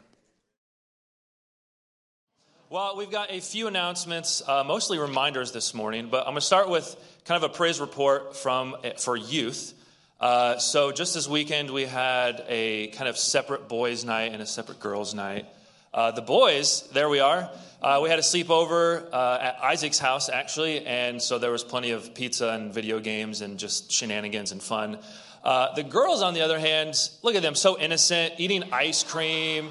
[2.68, 6.40] Well, we've got a few announcements, uh, mostly reminders this morning, but I'm going to
[6.40, 6.94] start with
[7.24, 9.74] kind of a praise report from for youth.
[10.20, 14.46] Uh, so, just this weekend, we had a kind of separate boys' night and a
[14.46, 15.46] separate girls' night.
[15.92, 17.50] Uh, the boys, there we are.
[17.82, 21.90] Uh, we had a sleepover uh, at Isaac's house, actually, and so there was plenty
[21.90, 25.00] of pizza and video games and just shenanigans and fun.
[25.42, 29.70] Uh, the girls, on the other hand, look at them, so innocent, eating ice cream.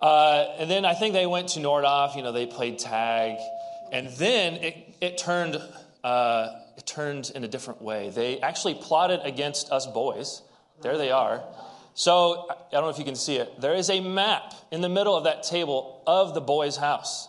[0.00, 3.38] Uh, and then I think they went to Nordhoff, you know, they played tag.
[3.92, 5.60] And then it, it turned
[6.04, 8.10] uh, it turned in a different way.
[8.10, 10.42] They actually plotted against us boys.
[10.82, 11.42] There they are.
[11.94, 13.60] So, I don't know if you can see it.
[13.60, 17.28] There is a map in the middle of that table of the boys' house.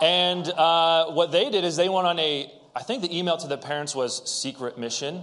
[0.00, 3.46] And uh, what they did is they went on a, I think the email to
[3.46, 5.22] the parents was secret mission.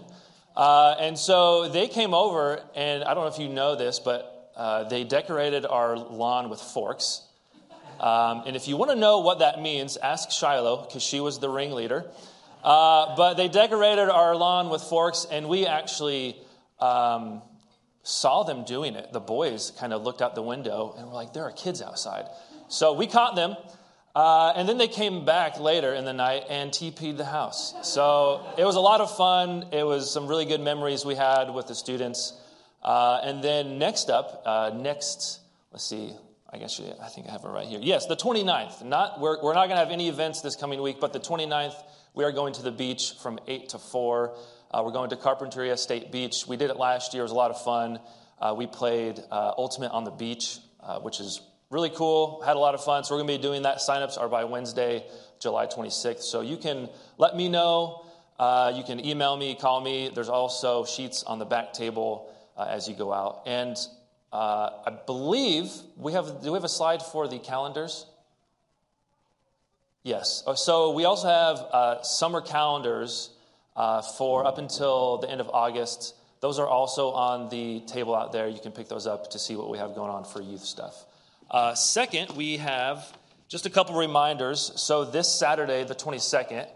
[0.56, 4.51] Uh, and so they came over, and I don't know if you know this, but
[4.56, 7.22] uh, they decorated our lawn with forks.
[7.99, 11.39] Um, and if you want to know what that means, ask Shiloh, because she was
[11.39, 12.06] the ringleader.
[12.64, 16.38] Uh, but they decorated our lawn with forks, and we actually
[16.80, 17.41] um,
[18.04, 19.12] saw them doing it.
[19.12, 22.26] The boys kind of looked out the window and were like, there are kids outside.
[22.68, 23.56] So we caught them.
[24.16, 27.74] Uh, and then they came back later in the night and TP'd the house.
[27.82, 29.66] So it was a lot of fun.
[29.72, 32.34] It was some really good memories we had with the students.
[32.84, 35.39] Uh, and then next up, uh, next,
[35.72, 36.11] let's see,
[36.47, 37.80] I guess I think I have it right here.
[37.82, 38.84] Yes, the 29th.
[38.84, 41.76] Not, we're, we're not going to have any events this coming week, but the 29th,
[42.14, 44.38] we are going to the beach from 8 to 4.
[44.70, 46.45] Uh, we're going to Carpinteria State Beach.
[46.47, 47.99] We did it last year, it was a lot of fun.
[48.38, 50.59] Uh, we played uh, Ultimate on the Beach,
[51.01, 51.41] which is
[51.74, 52.41] really cool.
[52.45, 53.03] Had a lot of fun.
[53.03, 53.78] So we're going to be doing that.
[53.80, 55.03] Signups are by Wednesday,
[55.39, 56.21] July 26th.
[56.21, 58.05] So you can let me know.
[58.39, 60.11] Uh, you can email me, call me.
[60.13, 63.41] There's also sheets on the back table uh, as you go out.
[63.47, 63.76] And
[64.32, 66.43] uh, I believe we have.
[66.43, 68.05] Do we have a slide for the calendars?
[70.03, 70.43] Yes.
[70.45, 73.30] Oh, so we also have uh, summer calendars
[73.76, 76.15] uh, for up until the end of August.
[76.41, 78.47] Those are also on the table out there.
[78.47, 81.05] You can pick those up to see what we have going on for youth stuff.
[81.52, 83.16] Uh, second, we have
[83.48, 84.72] just a couple reminders.
[84.76, 86.68] So, this Saturday, the 22nd,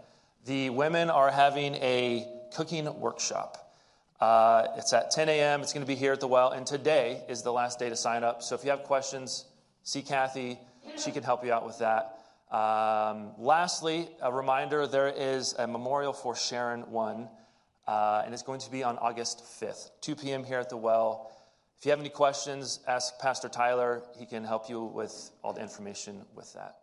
[0.44, 3.74] the women are having a cooking workshop.
[4.20, 5.62] Uh, it's at 10 a.m.
[5.62, 6.50] It's going to be here at the well.
[6.50, 8.42] And today is the last day to sign up.
[8.42, 9.46] So, if you have questions,
[9.82, 10.58] see Kathy.
[10.96, 12.18] She can help you out with that.
[12.54, 17.28] Um, lastly, a reminder there is a memorial for Sharon 1,
[17.86, 20.44] uh, and it's going to be on August 5th, 2 p.m.
[20.44, 21.30] here at the well.
[21.78, 24.02] If you have any questions, ask Pastor Tyler.
[24.18, 26.78] He can help you with all the information with that.